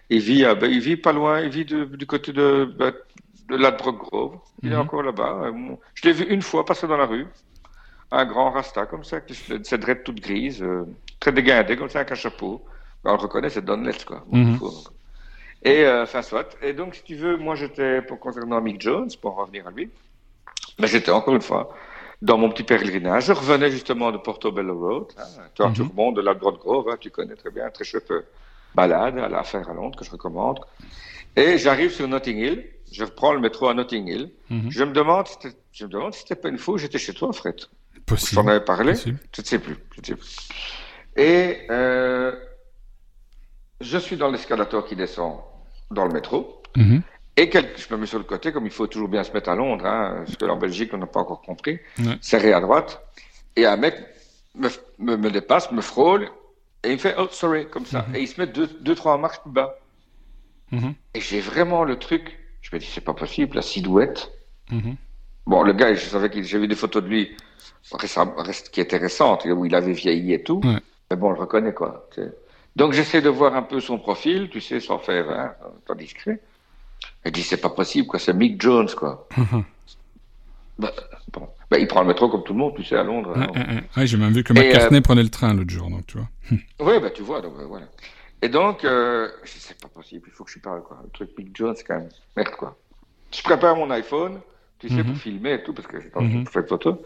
[0.09, 2.93] Il vit, il vit pas loin, il vit du côté de, ben,
[3.49, 4.37] de Ladbroke Grove.
[4.61, 4.81] Il est mhm.
[4.81, 5.43] encore là-bas.
[5.45, 7.27] Euh, je l'ai vu une fois passer dans la rue.
[8.11, 9.19] Un grand rasta comme ça,
[9.63, 10.85] cette dread toute grise, euh,
[11.19, 12.63] très dégainé, comme ça, avec un chapeau.
[13.03, 14.23] Ben, on le reconnaît, c'est Don Letts, quoi.
[14.31, 14.59] Mhm.
[15.63, 16.55] Et, euh, enfin, soit.
[16.61, 19.89] Et donc, si tu veux, moi, j'étais, pour concernant Mick Jones, pour revenir à lui,
[20.79, 21.73] mais j'étais encore une fois
[22.21, 23.25] dans mon petit pèlerinage.
[23.25, 25.23] Je revenais justement de Portobello Road, hein,
[25.55, 26.13] toi, mm -hmm.
[26.13, 28.11] de Ladbroke Grove, hein, tu connais très bien, très chouette
[28.75, 30.59] balade à la faire à Londres que je recommande.
[31.35, 32.69] Et j'arrive sur Notting Hill.
[32.91, 34.31] Je prends le métro à Notting Hill.
[34.49, 34.69] Mhm.
[34.69, 35.27] Je me demande,
[35.71, 37.55] je me demande si c'était pas une où j'étais chez toi, Fred.
[38.05, 38.41] Possible.
[38.41, 38.93] J'en avais parlé.
[38.95, 39.77] Je ne sais plus.
[39.95, 40.37] Je sais plus.
[41.15, 42.33] Et euh,
[43.81, 45.39] je suis dans l'escalator qui descend
[45.89, 46.61] dans le métro.
[46.75, 47.01] Mhm.
[47.35, 49.55] Et je me mets sur le côté, comme il faut toujours bien se mettre à
[49.55, 51.79] Londres, hein, parce que en Belgique, on n'a pas encore compris.
[52.21, 53.01] Serré à droite.
[53.55, 53.95] Et un mec
[54.55, 54.69] me,
[54.99, 56.29] me, me dépasse, me frôle,
[56.83, 58.05] et il me fait, oh, sorry, comme ça.
[58.09, 58.15] Mhm.
[58.15, 59.77] Et il se met deux, deux, trois marches plus bas.
[60.71, 60.93] Mhm.
[61.13, 62.37] Et j'ai vraiment le truc.
[62.61, 64.31] Je me dis, c'est pas possible, la silhouette.
[64.69, 64.95] Mhm.
[65.45, 67.35] Bon, le gars, je savais que j'ai vu des photos de lui
[68.71, 70.61] qui étaient récentes, où il avait vieilli et tout.
[70.63, 72.09] Mais bon, on le reconnaît, quoi.
[72.75, 75.53] Donc, j'essaie de voir un peu son profil, tu sais, sans faire, hein,
[75.85, 76.41] pas discret.
[77.25, 78.19] Et dit, c'est pas possible, quoi.
[78.19, 79.27] C'est Mick Jones, quoi.
[80.79, 80.91] Bah.
[81.73, 83.35] Bah, il prend le métro comme tout le monde, tu sais, à Londres.
[83.97, 86.27] Ouais, j'ai même vu que McCartney euh, prenait le train l'autre jour, donc tu vois.
[86.51, 87.87] oui, bah, tu vois, donc euh, voilà.
[88.43, 90.99] Et donc, euh, c'est pas possible, il faut que je parle, quoi.
[91.03, 92.77] Le truc Mick Jones, c'est quand même merde, quoi.
[93.35, 94.39] Je prépare mon iPhone,
[94.77, 95.15] tu sais, pour mhm.
[95.15, 96.47] filmer et tout, parce que j'ai pas mm -hmm.
[96.47, 96.97] faire de photos.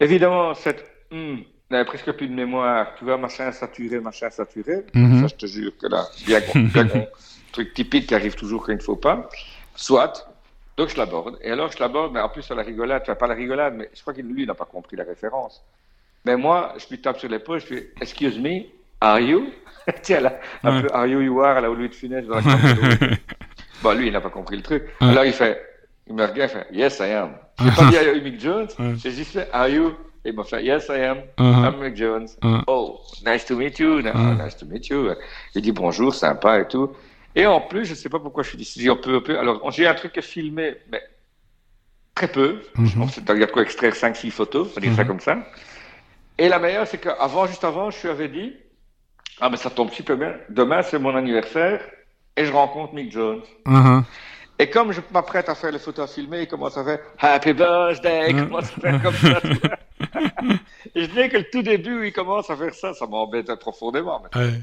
[0.00, 0.84] Évidemment, cette.
[1.12, 1.36] Hmm,
[1.70, 2.96] n'avait presque plus de mémoire.
[2.98, 4.84] Tu vois, machin saturé, machin saturé.
[4.94, 5.20] Mhm.
[5.20, 6.40] Ça, je te jure que là, bien,
[6.74, 6.88] bien
[7.52, 9.28] truc typique qui arrive toujours quand il ne faut pas.
[9.76, 10.12] Soit,
[10.76, 11.38] donc je l'aborde.
[11.42, 13.90] Et alors je l'aborde, mais en plus à la rigolade, enfin pas la rigolade, mais
[13.94, 15.62] je crois qu'il lui n'a pas compris la référence.
[16.24, 18.62] Mais moi, je lui tape sur l'épaule, je fais Excuse me,
[19.00, 19.50] are you?
[20.02, 22.42] Tiens là, un peu Are you you are à la Louis de Funès dans la
[23.82, 24.84] Bon, lui, il n'a pas compris le truc.
[25.00, 25.60] Alors il fait,
[26.06, 27.32] il me regarde, il fait Yes, I am.
[27.58, 28.68] Je n'ai pas dit Are you Mick Jones?
[28.96, 29.92] J'ai juste fait Are you?
[30.24, 31.18] Et il m'a fait Yes, I am.
[31.38, 31.66] Uh-huh.
[31.66, 32.28] I'm Mick Jones.
[32.42, 32.62] Uh-huh.
[32.68, 33.98] Oh, nice to meet you.
[33.98, 34.34] Uh-huh.
[34.34, 35.10] Nice to meet you.
[35.56, 36.92] Il dit bonjour, sympa et tout.
[37.34, 39.38] Et en plus, je ne sais pas pourquoi je suis dit, on peut, peu.
[39.38, 41.02] Alors, j'ai un truc à filmer, mais
[42.14, 42.60] très peu.
[42.76, 45.08] Mm C'est-à-dire quoi, extraire 5-6 photos, on va dire ça mhm.
[45.08, 45.38] comme ça.
[46.38, 48.54] Et la meilleure, c'est qu'avant, juste avant, je lui avais dit,
[49.40, 50.34] ah, mais ça tombe super bien.
[50.48, 51.80] Demain, c'est mon anniversaire
[52.36, 53.42] et je rencontre Mick Jones.
[53.66, 54.04] Mhm.
[54.58, 57.52] Et comme je m'apprête à faire les photos à filmer, il commence à faire Happy
[57.52, 59.40] Birthday, il commence à faire comme ça.
[60.94, 64.22] et je dis que le tout début, il commence à faire ça, ça m'embête profondément.
[64.36, 64.60] Ouais.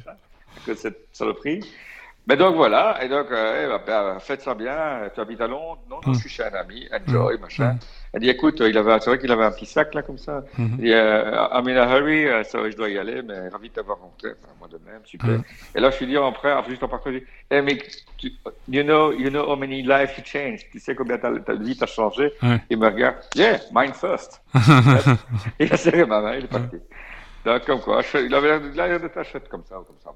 [0.66, 1.62] Que cette saloperie.
[2.30, 5.48] Mais donc voilà, et donc, euh, eh, bah, bah, faites ça bien, tu habites à
[5.48, 7.74] Londres Non, non, je suis chez un ami, enjoy, machin.
[8.14, 10.44] Elle dit, écoute, il avait, c'est vrai qu'il avait un petit sac là, comme ça.
[10.78, 13.70] Il dit, euh, I'm in a hurry, euh, ça, je dois y aller, mais ravi
[13.70, 15.40] de t'avoir rencontré, enfin, moi de même, super.
[15.76, 17.78] Et là, je suis dit, après, juste en partant, je dis, hey, mais,
[18.18, 18.32] tu,
[18.68, 21.76] you know, you know how many lives you changed, tu sais combien ta, ta vie
[21.76, 22.32] t'a changé?
[22.70, 24.42] Il me regarde, yeah, mine first.
[25.60, 26.78] il a serré ma main, il est parti.
[27.46, 30.12] Donc, comme quoi, je- il avait l'air de- chouette comme ça, comme ça.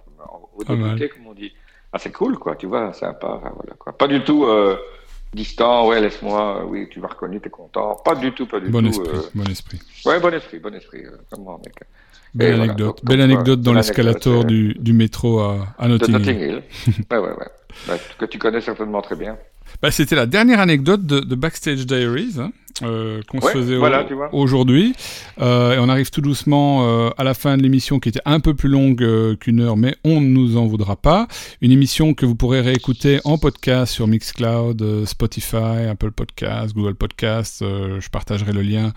[0.55, 1.53] Au débuté, comme on dit.
[1.93, 3.95] Ah, c'est cool, quoi, tu vois, sympa, enfin, voilà, quoi.
[3.95, 4.75] Pas du tout euh,
[5.33, 7.95] distant, ouais, laisse-moi, euh, oui, tu m'as reconnu, t'es content.
[8.03, 8.87] Pas du tout, pas du Bon tout.
[8.89, 9.79] esprit, euh, bon esprit.
[10.05, 11.75] Ouais, bon esprit, bon esprit, vraiment, mec.
[12.33, 12.87] Belle Et voilà, anecdote.
[12.97, 16.17] donc, Belle anecdote dans l'escalator du, du métro à, à De Notting Hill.
[16.17, 16.63] Notting Hill.
[17.11, 17.47] ouais, ouais, ouais.
[17.87, 19.37] Bah, que tu connais certainement très bien.
[19.81, 22.51] Bah, C'était la dernière anecdote de, de Backstage Diaries hein,
[22.85, 24.93] euh, qu'on Ouais, se faisait voilà, au- aujourd'hui.
[25.41, 28.39] Euh, et on arrive tout doucement euh, à la fin de l'émission qui était un
[28.39, 31.27] peu plus longue euh, qu'une heure, mais on ne nous en voudra pas.
[31.61, 36.95] Une émission que vous pourrez réécouter en podcast sur Mixcloud, euh, Spotify, Apple Podcast, Google
[36.95, 37.61] Podcast.
[37.61, 38.91] euh, je partagerai le lien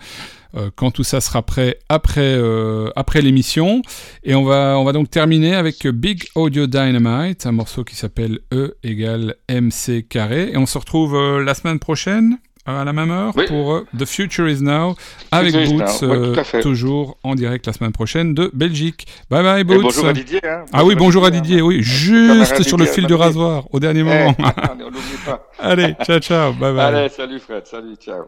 [0.75, 3.83] quand tout ça sera prêt après, euh, après l'émission.
[4.23, 8.39] Et on va, on va donc terminer avec Big Audio Dynamite, un morceau qui s'appelle
[8.51, 10.49] E égale MC carré.
[10.51, 12.37] Et on se retrouve la semaine prochaine
[12.67, 13.45] à la même heure Oui.
[13.47, 14.95] pour euh, The Future is Now
[15.31, 19.07] avec Future Boots, Now, ouais, euh, toujours en direct la semaine prochaine de Belgique.
[19.29, 19.81] Bye bye Et Boots.
[19.81, 20.39] bonjour à Didier.
[20.43, 20.65] Hein.
[20.73, 21.63] ah oui, bonjour à Didier, hein.
[21.63, 24.35] oui, juste sur le fil du rasoir, au dernier Eh, moment.
[24.39, 25.47] on pas.
[25.59, 26.95] Allez, ciao ciao, bye bye.
[26.95, 28.25] Allez, salut Fred, salut, ciao.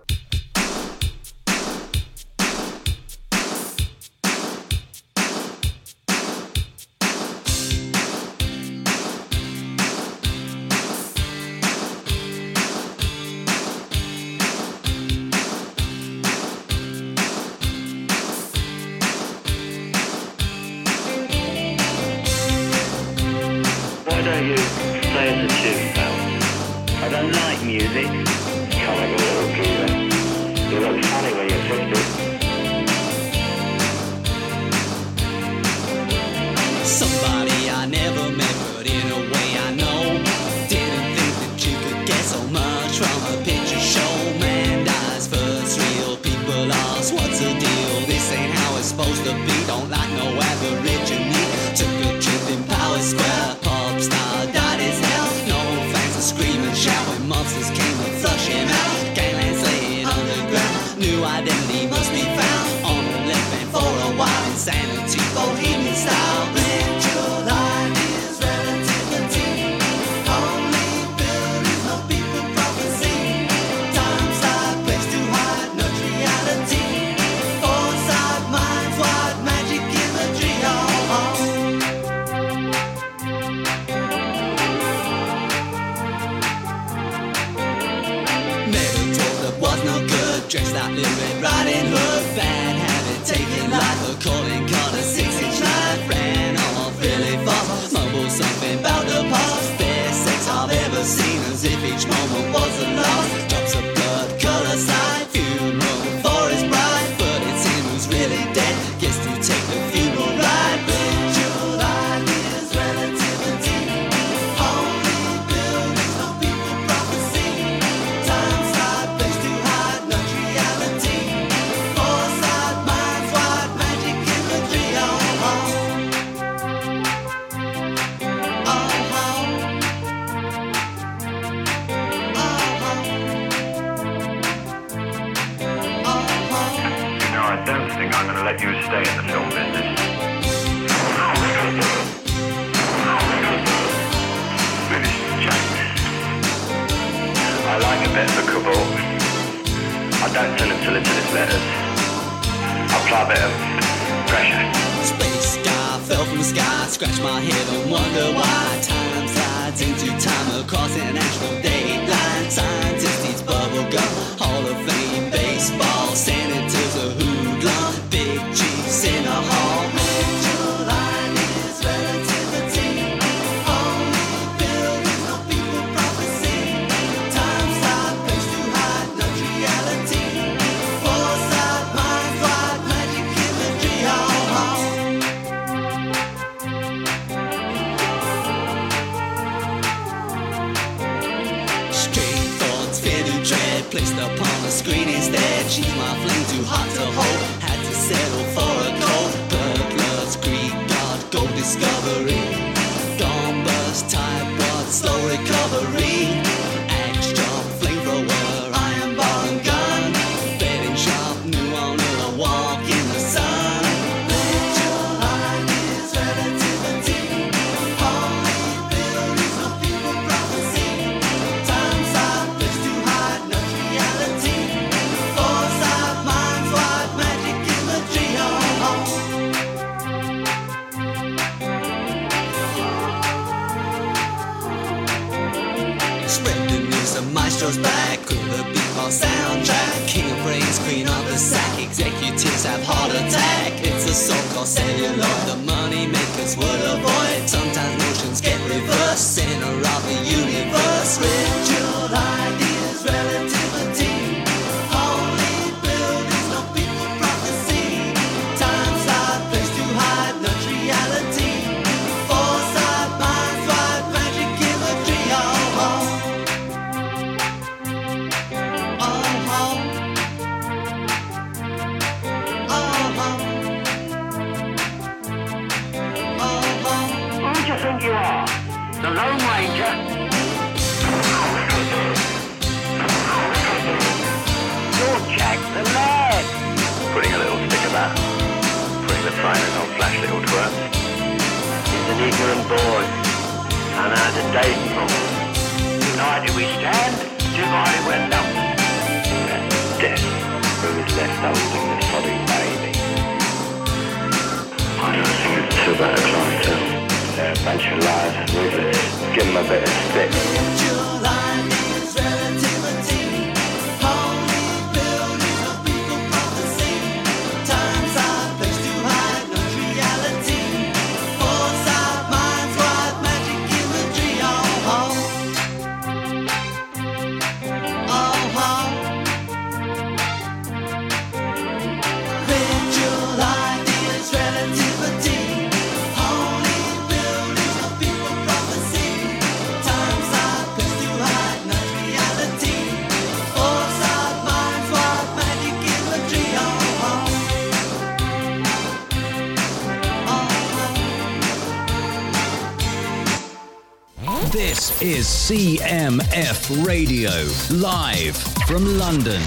[355.50, 357.32] CMF Radio,
[357.76, 359.42] live from London.